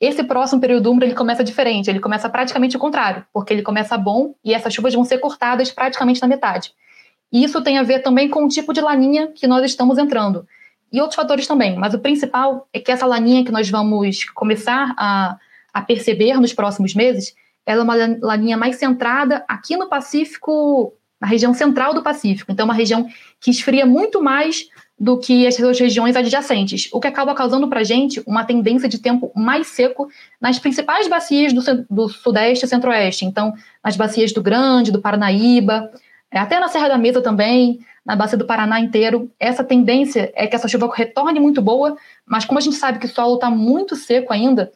Esse 0.00 0.22
próximo 0.22 0.60
período 0.60 0.88
úmido 0.88 1.06
ele 1.06 1.14
começa 1.14 1.42
diferente, 1.42 1.90
ele 1.90 1.98
começa 1.98 2.28
praticamente 2.28 2.76
o 2.76 2.78
contrário, 2.78 3.26
porque 3.32 3.52
ele 3.52 3.62
começa 3.62 3.98
bom 3.98 4.34
e 4.44 4.54
essas 4.54 4.72
chuvas 4.72 4.94
vão 4.94 5.04
ser 5.04 5.18
cortadas 5.18 5.72
praticamente 5.72 6.22
na 6.22 6.28
metade. 6.28 6.72
E 7.32 7.42
isso 7.42 7.60
tem 7.62 7.78
a 7.78 7.82
ver 7.82 7.98
também 8.00 8.28
com 8.28 8.44
o 8.44 8.48
tipo 8.48 8.72
de 8.72 8.80
laninha 8.80 9.32
que 9.34 9.48
nós 9.48 9.64
estamos 9.64 9.98
entrando. 9.98 10.46
E 10.92 11.00
outros 11.00 11.16
fatores 11.16 11.48
também, 11.48 11.76
mas 11.76 11.94
o 11.94 11.98
principal 11.98 12.68
é 12.72 12.78
que 12.78 12.92
essa 12.92 13.06
laninha 13.06 13.44
que 13.44 13.50
nós 13.50 13.68
vamos 13.68 14.24
começar 14.30 14.94
a, 14.96 15.36
a 15.74 15.82
perceber 15.82 16.38
nos 16.38 16.52
próximos 16.52 16.94
meses, 16.94 17.34
ela 17.66 17.80
é 17.80 17.84
uma 17.84 17.96
laninha 18.22 18.56
mais 18.56 18.76
centrada 18.76 19.44
aqui 19.48 19.76
no 19.76 19.88
Pacífico 19.88 20.94
na 21.20 21.26
região 21.26 21.54
central 21.54 21.94
do 21.94 22.02
Pacífico. 22.02 22.52
Então, 22.52 22.64
é 22.64 22.68
uma 22.68 22.74
região 22.74 23.08
que 23.40 23.50
esfria 23.50 23.86
muito 23.86 24.22
mais 24.22 24.66
do 24.98 25.18
que 25.18 25.46
as 25.46 25.54
suas 25.56 25.78
regiões 25.78 26.16
adjacentes, 26.16 26.88
o 26.90 26.98
que 26.98 27.06
acaba 27.06 27.34
causando 27.34 27.68
para 27.68 27.80
a 27.80 27.84
gente 27.84 28.22
uma 28.26 28.44
tendência 28.44 28.88
de 28.88 28.98
tempo 28.98 29.30
mais 29.34 29.66
seco 29.66 30.08
nas 30.40 30.58
principais 30.58 31.06
bacias 31.06 31.52
do, 31.52 31.62
do 31.90 32.08
Sudeste 32.08 32.64
e 32.64 32.68
Centro-Oeste. 32.68 33.26
Então, 33.26 33.52
nas 33.84 33.96
bacias 33.96 34.32
do 34.32 34.42
Grande, 34.42 34.90
do 34.90 35.00
Paranaíba, 35.00 35.90
é, 36.30 36.38
até 36.38 36.58
na 36.58 36.68
Serra 36.68 36.88
da 36.88 36.98
Mesa 36.98 37.20
também, 37.20 37.78
na 38.06 38.16
bacia 38.16 38.38
do 38.38 38.46
Paraná 38.46 38.80
inteiro. 38.80 39.30
Essa 39.38 39.64
tendência 39.64 40.32
é 40.34 40.46
que 40.46 40.54
essa 40.54 40.68
chuva 40.68 40.90
retorne 40.94 41.40
muito 41.40 41.60
boa, 41.60 41.96
mas 42.24 42.44
como 42.44 42.58
a 42.58 42.62
gente 42.62 42.76
sabe 42.76 42.98
que 42.98 43.06
o 43.06 43.08
solo 43.08 43.34
está 43.34 43.50
muito 43.50 43.96
seco 43.96 44.32
ainda, 44.32 44.72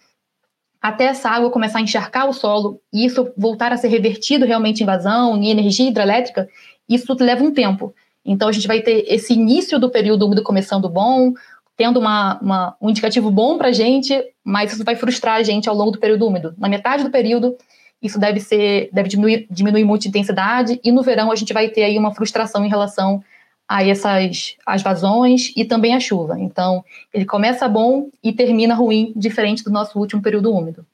até 0.80 1.04
essa 1.04 1.28
água 1.28 1.50
começar 1.50 1.78
a 1.78 1.82
encharcar 1.82 2.28
o 2.28 2.32
solo 2.32 2.80
e 2.92 3.04
isso 3.04 3.30
voltar 3.36 3.72
a 3.72 3.76
ser 3.76 3.88
revertido 3.88 4.46
realmente 4.46 4.82
em 4.82 4.86
vazão, 4.86 5.36
em 5.36 5.50
energia 5.50 5.88
hidrelétrica, 5.88 6.48
isso 6.88 7.14
leva 7.20 7.44
um 7.44 7.52
tempo. 7.52 7.94
Então 8.24 8.48
a 8.48 8.52
gente 8.52 8.66
vai 8.66 8.80
ter 8.80 9.04
esse 9.08 9.34
início 9.34 9.78
do 9.78 9.90
período 9.90 10.26
úmido 10.26 10.42
começando 10.42 10.88
bom, 10.88 11.32
tendo 11.76 11.98
uma, 11.98 12.38
uma, 12.40 12.76
um 12.80 12.90
indicativo 12.90 13.30
bom 13.30 13.56
para 13.56 13.68
a 13.68 13.72
gente, 13.72 14.22
mas 14.44 14.72
isso 14.72 14.84
vai 14.84 14.96
frustrar 14.96 15.36
a 15.36 15.42
gente 15.42 15.68
ao 15.68 15.74
longo 15.74 15.92
do 15.92 15.98
período 15.98 16.26
úmido. 16.26 16.54
Na 16.58 16.68
metade 16.68 17.04
do 17.04 17.10
período, 17.10 17.56
isso 18.02 18.18
deve 18.18 18.40
ser 18.40 18.88
deve 18.92 19.08
diminuir, 19.08 19.46
diminuir 19.50 19.84
muito 19.84 20.06
a 20.06 20.08
intensidade, 20.08 20.80
e 20.82 20.90
no 20.90 21.02
verão 21.02 21.30
a 21.30 21.36
gente 21.36 21.52
vai 21.52 21.68
ter 21.68 21.84
aí 21.84 21.98
uma 21.98 22.14
frustração 22.14 22.64
em 22.64 22.68
relação 22.68 23.22
a 23.70 23.86
essas 23.86 24.56
as 24.66 24.82
vazões 24.82 25.52
e 25.56 25.64
também 25.64 25.94
a 25.94 26.00
chuva. 26.00 26.36
Então, 26.36 26.84
ele 27.14 27.24
começa 27.24 27.68
bom 27.68 28.10
e 28.20 28.32
termina 28.32 28.74
ruim, 28.74 29.12
diferente 29.14 29.62
do 29.62 29.70
nosso 29.70 29.96
último 29.96 30.20
período 30.20 30.52
úmido. 30.52 30.84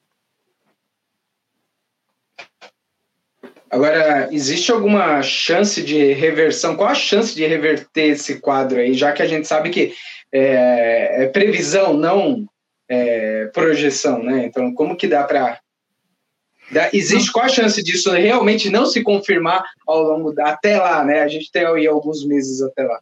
Agora, 3.70 4.28
existe 4.30 4.70
alguma 4.70 5.22
chance 5.22 5.82
de 5.82 6.12
reversão? 6.12 6.76
Qual 6.76 6.90
a 6.90 6.94
chance 6.94 7.34
de 7.34 7.46
reverter 7.46 8.08
esse 8.08 8.40
quadro 8.40 8.78
aí, 8.78 8.92
já 8.92 9.10
que 9.10 9.22
a 9.22 9.26
gente 9.26 9.48
sabe 9.48 9.70
que 9.70 9.94
é, 10.30 11.24
é 11.24 11.26
previsão, 11.28 11.94
não 11.94 12.46
é, 12.86 13.46
projeção, 13.54 14.22
né? 14.22 14.44
Então, 14.44 14.74
como 14.74 14.96
que 14.96 15.08
dá 15.08 15.24
para 15.24 15.58
Existe 16.92 17.32
qual 17.32 17.44
a 17.44 17.48
chance 17.48 17.82
disso 17.82 18.10
realmente 18.10 18.70
não 18.70 18.86
se 18.86 19.02
confirmar 19.02 19.64
ao 19.86 20.02
longo 20.02 20.32
da, 20.32 20.50
até 20.50 20.78
lá, 20.78 21.04
né? 21.04 21.22
A 21.22 21.28
gente 21.28 21.50
tem 21.50 21.64
aí 21.64 21.86
alguns 21.86 22.24
meses 22.24 22.60
até 22.60 22.82
lá. 22.82 23.00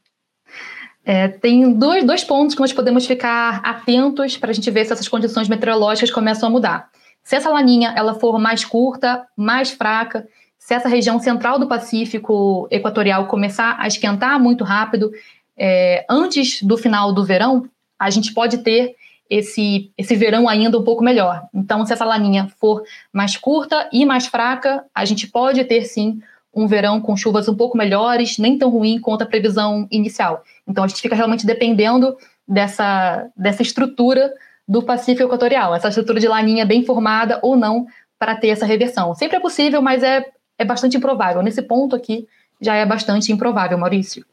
É, 1.04 1.28
tem 1.28 1.72
dois, 1.72 2.04
dois 2.04 2.24
pontos 2.24 2.54
que 2.54 2.60
nós 2.60 2.72
podemos 2.72 3.06
ficar 3.06 3.60
atentos 3.64 4.36
para 4.36 4.50
a 4.50 4.54
gente 4.54 4.70
ver 4.70 4.86
se 4.86 4.92
essas 4.92 5.08
condições 5.08 5.48
meteorológicas 5.48 6.10
começam 6.10 6.48
a 6.48 6.52
mudar. 6.52 6.88
Se 7.22 7.36
essa 7.36 7.50
laninha 7.50 7.92
ela 7.96 8.14
for 8.14 8.38
mais 8.38 8.64
curta, 8.64 9.26
mais 9.36 9.70
fraca, 9.70 10.26
se 10.58 10.72
essa 10.72 10.88
região 10.88 11.18
central 11.18 11.58
do 11.58 11.68
Pacífico 11.68 12.66
equatorial 12.70 13.26
começar 13.26 13.76
a 13.78 13.86
esquentar 13.86 14.40
muito 14.40 14.64
rápido, 14.64 15.10
é, 15.56 16.06
antes 16.08 16.62
do 16.62 16.76
final 16.76 17.12
do 17.12 17.24
verão, 17.24 17.68
a 17.98 18.08
gente 18.08 18.32
pode 18.32 18.58
ter 18.58 18.94
esse, 19.28 19.90
esse 19.96 20.14
verão 20.14 20.48
ainda 20.48 20.78
um 20.78 20.84
pouco 20.84 21.02
melhor. 21.02 21.42
Então, 21.52 21.84
se 21.84 21.92
essa 21.92 22.04
laninha 22.04 22.48
for 22.58 22.82
mais 23.12 23.36
curta 23.36 23.88
e 23.92 24.04
mais 24.04 24.26
fraca, 24.26 24.84
a 24.94 25.04
gente 25.04 25.26
pode 25.26 25.64
ter 25.64 25.84
sim 25.84 26.20
um 26.54 26.66
verão 26.66 27.00
com 27.00 27.16
chuvas 27.16 27.48
um 27.48 27.56
pouco 27.56 27.76
melhores, 27.76 28.38
nem 28.38 28.56
tão 28.56 28.70
ruim 28.70 29.00
quanto 29.00 29.22
a 29.22 29.26
previsão 29.26 29.88
inicial. 29.90 30.44
Então, 30.68 30.84
a 30.84 30.86
gente 30.86 31.02
fica 31.02 31.16
realmente 31.16 31.46
dependendo 31.46 32.16
dessa, 32.46 33.28
dessa 33.36 33.62
estrutura 33.62 34.32
do 34.66 34.82
Pacífico 34.82 35.24
Equatorial, 35.24 35.74
essa 35.74 35.88
estrutura 35.88 36.20
de 36.20 36.28
laninha 36.28 36.64
bem 36.64 36.84
formada 36.84 37.38
ou 37.42 37.56
não 37.56 37.86
para 38.18 38.36
ter 38.36 38.48
essa 38.48 38.64
reversão. 38.64 39.14
Sempre 39.14 39.36
é 39.36 39.40
possível, 39.40 39.82
mas 39.82 40.02
é, 40.02 40.24
é 40.58 40.64
bastante 40.64 40.96
improvável. 40.96 41.42
Nesse 41.42 41.60
ponto 41.62 41.96
aqui, 41.96 42.26
já 42.60 42.74
é 42.74 42.86
bastante 42.86 43.32
improvável, 43.32 43.76
Maurício. 43.76 44.24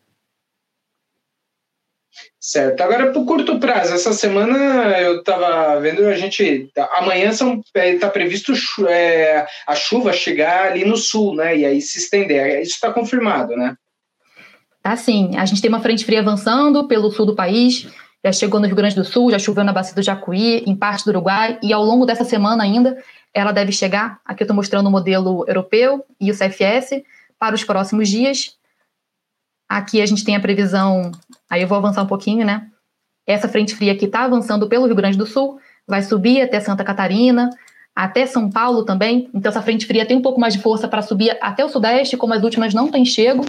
Certo. 2.43 2.81
Agora, 2.81 3.11
para 3.11 3.21
o 3.21 3.25
curto 3.25 3.59
prazo, 3.59 3.93
essa 3.93 4.13
semana 4.13 4.57
eu 4.99 5.19
estava 5.19 5.79
vendo, 5.79 6.07
a 6.07 6.15
gente. 6.15 6.71
Amanhã 6.93 7.29
está 7.29 8.07
é, 8.07 8.09
previsto 8.09 8.51
é, 8.87 9.45
a 9.67 9.75
chuva 9.75 10.11
chegar 10.11 10.71
ali 10.71 10.83
no 10.83 10.97
sul, 10.97 11.35
né? 11.35 11.55
E 11.55 11.65
aí 11.67 11.79
se 11.79 11.99
estender. 11.99 12.59
Isso 12.63 12.73
está 12.73 12.91
confirmado, 12.91 13.55
né? 13.55 13.75
Tá 14.81 14.95
sim. 14.95 15.37
A 15.37 15.45
gente 15.45 15.61
tem 15.61 15.69
uma 15.69 15.81
frente 15.81 16.03
fria 16.03 16.21
avançando 16.21 16.87
pelo 16.87 17.11
sul 17.11 17.27
do 17.27 17.35
país, 17.35 17.87
já 18.25 18.31
chegou 18.31 18.59
no 18.59 18.65
Rio 18.65 18.75
Grande 18.75 18.95
do 18.95 19.05
Sul, 19.05 19.29
já 19.29 19.37
choveu 19.37 19.63
na 19.63 19.71
bacia 19.71 19.93
do 19.93 20.01
Jacuí, 20.01 20.63
em 20.65 20.75
parte 20.75 21.05
do 21.05 21.11
Uruguai, 21.11 21.59
e 21.61 21.71
ao 21.71 21.83
longo 21.83 22.07
dessa 22.07 22.23
semana 22.23 22.63
ainda 22.63 22.97
ela 23.31 23.51
deve 23.51 23.71
chegar. 23.71 24.19
Aqui 24.25 24.41
eu 24.41 24.45
estou 24.45 24.55
mostrando 24.55 24.87
o 24.87 24.91
modelo 24.91 25.45
europeu 25.47 26.03
e 26.19 26.31
o 26.31 26.35
CFS 26.35 27.03
para 27.37 27.53
os 27.53 27.63
próximos 27.63 28.09
dias. 28.09 28.59
Aqui 29.71 30.01
a 30.01 30.05
gente 30.05 30.25
tem 30.25 30.35
a 30.35 30.39
previsão, 30.41 31.13
aí 31.49 31.61
eu 31.61 31.67
vou 31.69 31.77
avançar 31.77 32.03
um 32.03 32.05
pouquinho, 32.05 32.45
né? 32.45 32.67
Essa 33.25 33.47
frente 33.47 33.73
fria 33.73 33.93
aqui 33.93 34.03
está 34.03 34.25
avançando 34.25 34.67
pelo 34.67 34.85
Rio 34.85 34.95
Grande 34.97 35.17
do 35.17 35.25
Sul, 35.25 35.61
vai 35.87 36.01
subir 36.01 36.41
até 36.41 36.59
Santa 36.59 36.83
Catarina, 36.83 37.49
até 37.95 38.25
São 38.25 38.49
Paulo 38.49 38.83
também. 38.83 39.29
Então, 39.33 39.49
essa 39.49 39.61
frente 39.61 39.85
fria 39.85 40.05
tem 40.05 40.17
um 40.17 40.21
pouco 40.21 40.41
mais 40.41 40.53
de 40.53 40.59
força 40.61 40.89
para 40.89 41.01
subir 41.01 41.37
até 41.39 41.63
o 41.63 41.69
Sudeste, 41.69 42.17
como 42.17 42.33
as 42.33 42.43
últimas 42.43 42.73
não 42.73 42.91
têm 42.91 43.05
chego. 43.05 43.45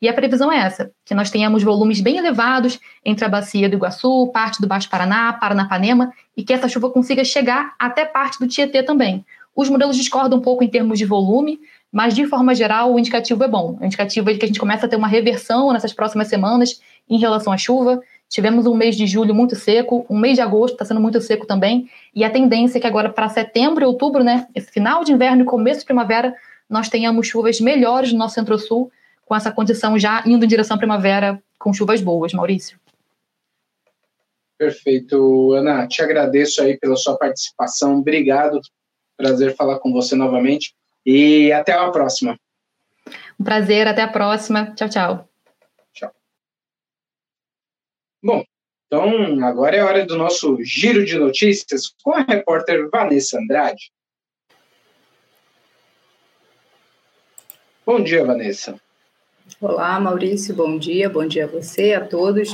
E 0.00 0.08
a 0.08 0.14
previsão 0.14 0.50
é 0.50 0.60
essa: 0.60 0.90
que 1.04 1.14
nós 1.14 1.30
tenhamos 1.30 1.62
volumes 1.62 2.00
bem 2.00 2.16
elevados 2.16 2.80
entre 3.04 3.26
a 3.26 3.28
bacia 3.28 3.68
do 3.68 3.76
Iguaçu, 3.76 4.30
parte 4.32 4.62
do 4.62 4.66
Baixo 4.66 4.88
Paraná, 4.88 5.34
Paranapanema, 5.34 6.10
e 6.34 6.42
que 6.42 6.54
essa 6.54 6.70
chuva 6.70 6.88
consiga 6.88 7.22
chegar 7.22 7.74
até 7.78 8.06
parte 8.06 8.38
do 8.38 8.48
Tietê 8.48 8.82
também. 8.82 9.26
Os 9.54 9.68
modelos 9.68 9.96
discordam 9.96 10.38
um 10.38 10.42
pouco 10.42 10.64
em 10.64 10.68
termos 10.68 10.98
de 10.98 11.04
volume, 11.04 11.60
mas, 11.96 12.12
de 12.12 12.26
forma 12.26 12.54
geral, 12.54 12.92
o 12.92 12.98
indicativo 12.98 13.42
é 13.42 13.48
bom. 13.48 13.78
O 13.80 13.84
indicativo 13.86 14.28
é 14.28 14.34
que 14.36 14.44
a 14.44 14.46
gente 14.46 14.60
começa 14.60 14.84
a 14.84 14.88
ter 14.88 14.96
uma 14.96 15.08
reversão 15.08 15.72
nessas 15.72 15.94
próximas 15.94 16.28
semanas 16.28 16.78
em 17.08 17.18
relação 17.18 17.50
à 17.50 17.56
chuva. 17.56 18.02
Tivemos 18.28 18.66
um 18.66 18.74
mês 18.74 18.98
de 18.98 19.06
julho 19.06 19.34
muito 19.34 19.56
seco, 19.56 20.04
um 20.10 20.18
mês 20.18 20.34
de 20.34 20.42
agosto 20.42 20.74
está 20.74 20.84
sendo 20.84 21.00
muito 21.00 21.18
seco 21.22 21.46
também, 21.46 21.88
e 22.14 22.22
a 22.22 22.28
tendência 22.28 22.76
é 22.76 22.80
que 22.82 22.86
agora 22.86 23.08
para 23.08 23.30
setembro 23.30 23.82
e 23.82 23.86
outubro, 23.86 24.22
né, 24.22 24.46
esse 24.54 24.70
final 24.70 25.04
de 25.04 25.12
inverno 25.12 25.40
e 25.40 25.46
começo 25.46 25.80
de 25.80 25.86
primavera, 25.86 26.34
nós 26.68 26.90
tenhamos 26.90 27.28
chuvas 27.28 27.62
melhores 27.62 28.12
no 28.12 28.18
nosso 28.18 28.34
centro-sul, 28.34 28.92
com 29.24 29.34
essa 29.34 29.50
condição 29.50 29.98
já 29.98 30.22
indo 30.26 30.44
em 30.44 30.48
direção 30.48 30.74
à 30.74 30.78
primavera 30.78 31.42
com 31.58 31.72
chuvas 31.72 32.02
boas, 32.02 32.34
Maurício. 32.34 32.78
Perfeito, 34.58 35.54
Ana. 35.54 35.88
Te 35.88 36.02
agradeço 36.02 36.60
aí 36.60 36.76
pela 36.78 36.94
sua 36.94 37.16
participação. 37.16 38.00
Obrigado. 38.00 38.60
Prazer 39.16 39.56
falar 39.56 39.78
com 39.78 39.90
você 39.94 40.14
novamente. 40.14 40.74
E 41.06 41.52
até 41.52 41.72
a 41.72 41.88
próxima. 41.90 42.36
Um 43.38 43.44
prazer, 43.44 43.86
até 43.86 44.02
a 44.02 44.08
próxima. 44.08 44.74
Tchau, 44.74 44.88
tchau. 44.88 45.28
Tchau. 45.92 46.10
Bom, 48.20 48.44
então 48.86 49.44
agora 49.44 49.76
é 49.76 49.84
hora 49.84 50.04
do 50.04 50.16
nosso 50.16 50.58
giro 50.64 51.04
de 51.04 51.16
notícias 51.16 51.94
com 52.02 52.12
a 52.12 52.22
repórter 52.22 52.90
Vanessa 52.90 53.38
Andrade. 53.38 53.92
Bom 57.84 58.02
dia, 58.02 58.24
Vanessa. 58.24 58.80
Olá, 59.60 60.00
Maurício, 60.00 60.52
bom 60.56 60.76
dia, 60.76 61.08
bom 61.08 61.24
dia 61.24 61.44
a 61.44 61.48
você, 61.48 61.94
a 61.94 62.04
todos. 62.04 62.50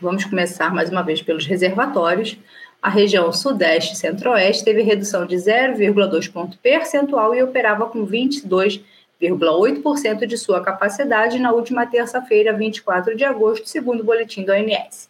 Vamos 0.00 0.24
começar 0.24 0.74
mais 0.74 0.90
uma 0.90 1.02
vez 1.02 1.22
pelos 1.22 1.46
reservatórios. 1.46 2.36
A 2.84 2.88
região 2.90 3.32
Sudeste 3.32 3.94
e 3.94 3.96
Centro-Oeste 3.96 4.62
teve 4.62 4.82
redução 4.82 5.24
de 5.24 5.36
0,2 5.36 6.30
ponto 6.30 6.58
percentual 6.58 7.34
e 7.34 7.42
operava 7.42 7.86
com 7.86 8.06
22,8% 8.06 10.26
de 10.26 10.36
sua 10.36 10.62
capacidade 10.62 11.38
na 11.38 11.50
última 11.50 11.86
terça-feira, 11.86 12.52
24 12.52 13.16
de 13.16 13.24
agosto, 13.24 13.70
segundo 13.70 14.02
o 14.02 14.04
boletim 14.04 14.44
do 14.44 14.52
ONS. 14.52 15.08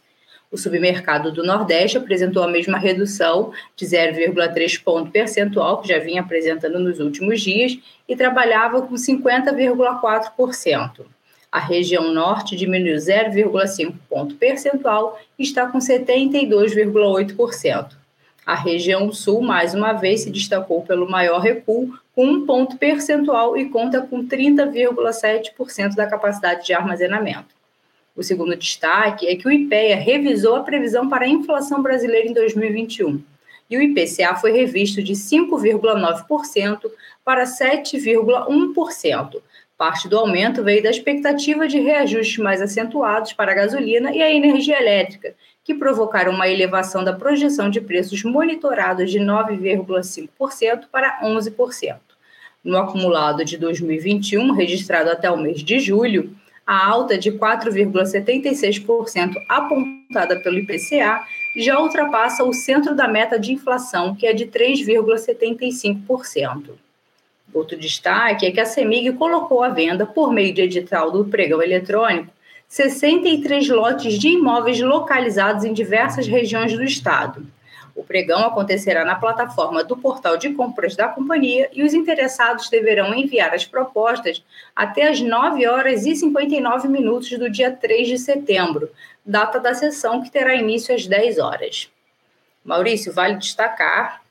O 0.53 0.57
submercado 0.57 1.33
do 1.33 1.43
Nordeste 1.43 1.99
apresentou 1.99 2.45
a 2.45 2.49
mesma 2.49 2.79
redução 2.79 3.51
de 3.75 3.85
0,3 3.85 4.81
ponto 4.81 5.11
percentual 5.11 5.81
que 5.81 5.89
já 5.89 5.99
vinha 5.99 6.21
apresentando 6.21 6.79
nos 6.79 7.01
últimos 7.01 7.41
dias 7.41 7.77
e 8.09 8.15
trabalhava 8.15 8.83
com 8.83 8.95
50,4%. 8.95 11.07
A 11.55 11.61
região 11.61 12.13
norte 12.13 12.57
diminuiu 12.57 12.97
0,5 12.97 13.95
ponto 14.11 14.35
percentual 14.35 15.17
e 15.39 15.45
está 15.45 15.69
com 15.69 15.79
72,8%. 15.79 17.93
A 18.45 18.57
região 18.57 19.13
sul, 19.13 19.41
mais 19.41 19.73
uma 19.73 19.93
vez, 19.93 20.23
se 20.23 20.33
destacou 20.33 20.83
pelo 20.83 21.09
maior 21.09 21.39
recuo, 21.39 21.97
com 22.13 22.27
um 22.27 22.45
ponto 22.45 22.77
percentual 22.77 23.57
e 23.57 23.69
conta 23.69 24.01
com 24.01 24.27
30,7% 24.27 25.95
da 25.95 26.09
capacidade 26.09 26.67
de 26.67 26.75
armazenamento. 26.75 27.55
O 28.17 28.23
segundo 28.25 28.57
destaque 28.57 29.29
é 29.29 29.37
que 29.37 29.47
o 29.47 29.53
IPEA 29.53 29.95
revisou 29.95 30.57
a 30.57 30.65
previsão 30.65 31.09
para 31.09 31.25
a 31.25 31.29
inflação 31.29 31.81
brasileira 31.81 32.27
em 32.27 32.33
2021 32.33 33.23
e 33.71 33.77
o 33.77 33.83
IPCA 33.83 34.35
foi 34.37 34.53
revisto 34.53 35.03
de 35.03 35.15
5,9% 35.15 36.91
para 37.25 37.45
7,1%, 37.45 39.41
Parte 39.77 40.09
do 40.09 40.17
aumento 40.17 40.63
veio 40.63 40.81
da 40.83 40.91
expectativa 40.91 41.67
de 41.67 41.81
reajustes 41.81 42.39
mais 42.39 42.63
acentuados 42.63 43.33
para 43.33 43.51
a 43.51 43.57
gasolina 43.57 44.15
e 44.15 44.23
a 44.23 44.33
energia 44.33 44.81
elétrica, 44.81 45.35
que 45.65 45.75
provocaram 45.75 46.31
uma 46.33 46.49
elevação 46.49 47.03
da 47.03 47.13
projeção 47.13 47.69
de 47.69 47.81
preços 47.81 48.23
monitorados 48.23 49.11
de 49.11 49.19
9,5% 49.19 50.85
para 50.93 51.21
11%. 51.23 51.97
No 52.63 52.79
acumulado 52.79 53.45
de 53.45 53.59
2021, 53.59 54.53
registrado 54.53 55.11
até 55.11 55.29
o 55.29 55.37
mês 55.37 55.61
de 55.61 55.81
julho, 55.81 56.33
a 56.65 56.87
alta 56.87 57.19
de 57.19 57.33
4,76% 57.33 59.35
apontada 59.49 60.39
pelo 60.41 60.59
IPCA 60.59 61.21
já 61.57 61.81
ultrapassa 61.81 62.45
o 62.45 62.55
centro 62.55 62.95
da 62.95 63.09
meta 63.09 63.37
de 63.39 63.53
inflação, 63.53 64.15
que 64.15 64.27
é 64.27 64.33
de 64.33 64.47
3,75%. 64.47 66.84
Outro 67.55 67.79
destaque 67.79 68.45
é 68.45 68.51
que 68.51 68.59
a 68.59 68.67
CEMIG 68.67 69.13
colocou 69.13 69.63
à 69.63 69.69
venda, 69.69 70.05
por 70.05 70.33
meio 70.33 70.53
de 70.53 70.63
edital 70.63 71.13
do 71.13 71.25
pregão 71.25 71.63
eletrônico, 71.63 72.33
63 72.67 73.69
lotes 73.69 74.19
de 74.19 74.31
imóveis 74.31 74.81
localizados 74.81 75.65
em 75.65 75.73
diversas 75.73 76.27
regiões 76.27 76.73
do 76.73 76.83
estado. 76.83 77.47
O 77.95 78.03
pregão 78.03 78.41
acontecerá 78.41 79.05
na 79.05 79.15
plataforma 79.15 79.85
do 79.85 79.97
portal 79.97 80.37
de 80.37 80.51
compras 80.53 80.97
da 80.97 81.07
companhia 81.07 81.71
e 81.73 81.85
os 81.85 81.95
interessados 81.95 82.69
deverão 82.69 83.15
enviar 83.15 83.55
as 83.55 83.65
propostas 83.65 84.43
até 84.75 85.09
as 85.09 85.21
9 85.21 85.65
horas 85.69 86.05
e 86.05 86.17
59 86.17 86.89
minutos 86.89 87.31
do 87.39 87.49
dia 87.49 87.71
3 87.71 88.09
de 88.09 88.19
setembro, 88.19 88.91
data 89.25 89.61
da 89.61 89.73
sessão 89.75 90.21
que 90.21 90.31
terá 90.31 90.57
início 90.57 90.93
às 90.93 91.07
10 91.07 91.39
horas. 91.39 91.89
Maurício, 92.65 93.13
vale 93.13 93.37
destacar 93.37 94.24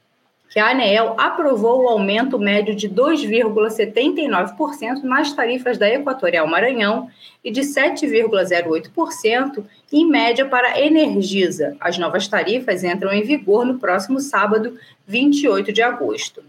que 0.49 0.60
a 0.60 0.69
ANEEL 0.69 1.15
aprovou 1.17 1.84
o 1.84 1.88
aumento 1.88 2.38
médio 2.38 2.75
de 2.75 2.88
2,79% 2.88 5.01
nas 5.01 5.34
tarifas 5.34 5.79
da 5.79 5.89
Equatorial 5.89 6.45
Maranhão 6.45 7.10
e 7.43 7.49
de 7.51 7.62
7,08% 7.62 9.65
em 9.91 10.08
média 10.08 10.45
para 10.45 10.79
Energisa. 10.79 11.75
As 11.79 11.97
novas 11.97 12.27
tarifas 12.27 12.84
entram 12.84 13.12
em 13.12 13.23
vigor 13.23 13.65
no 13.65 13.79
próximo 13.79 14.19
sábado, 14.19 14.77
28 15.08 15.73
de 15.73 15.82
agosto. 15.82 16.43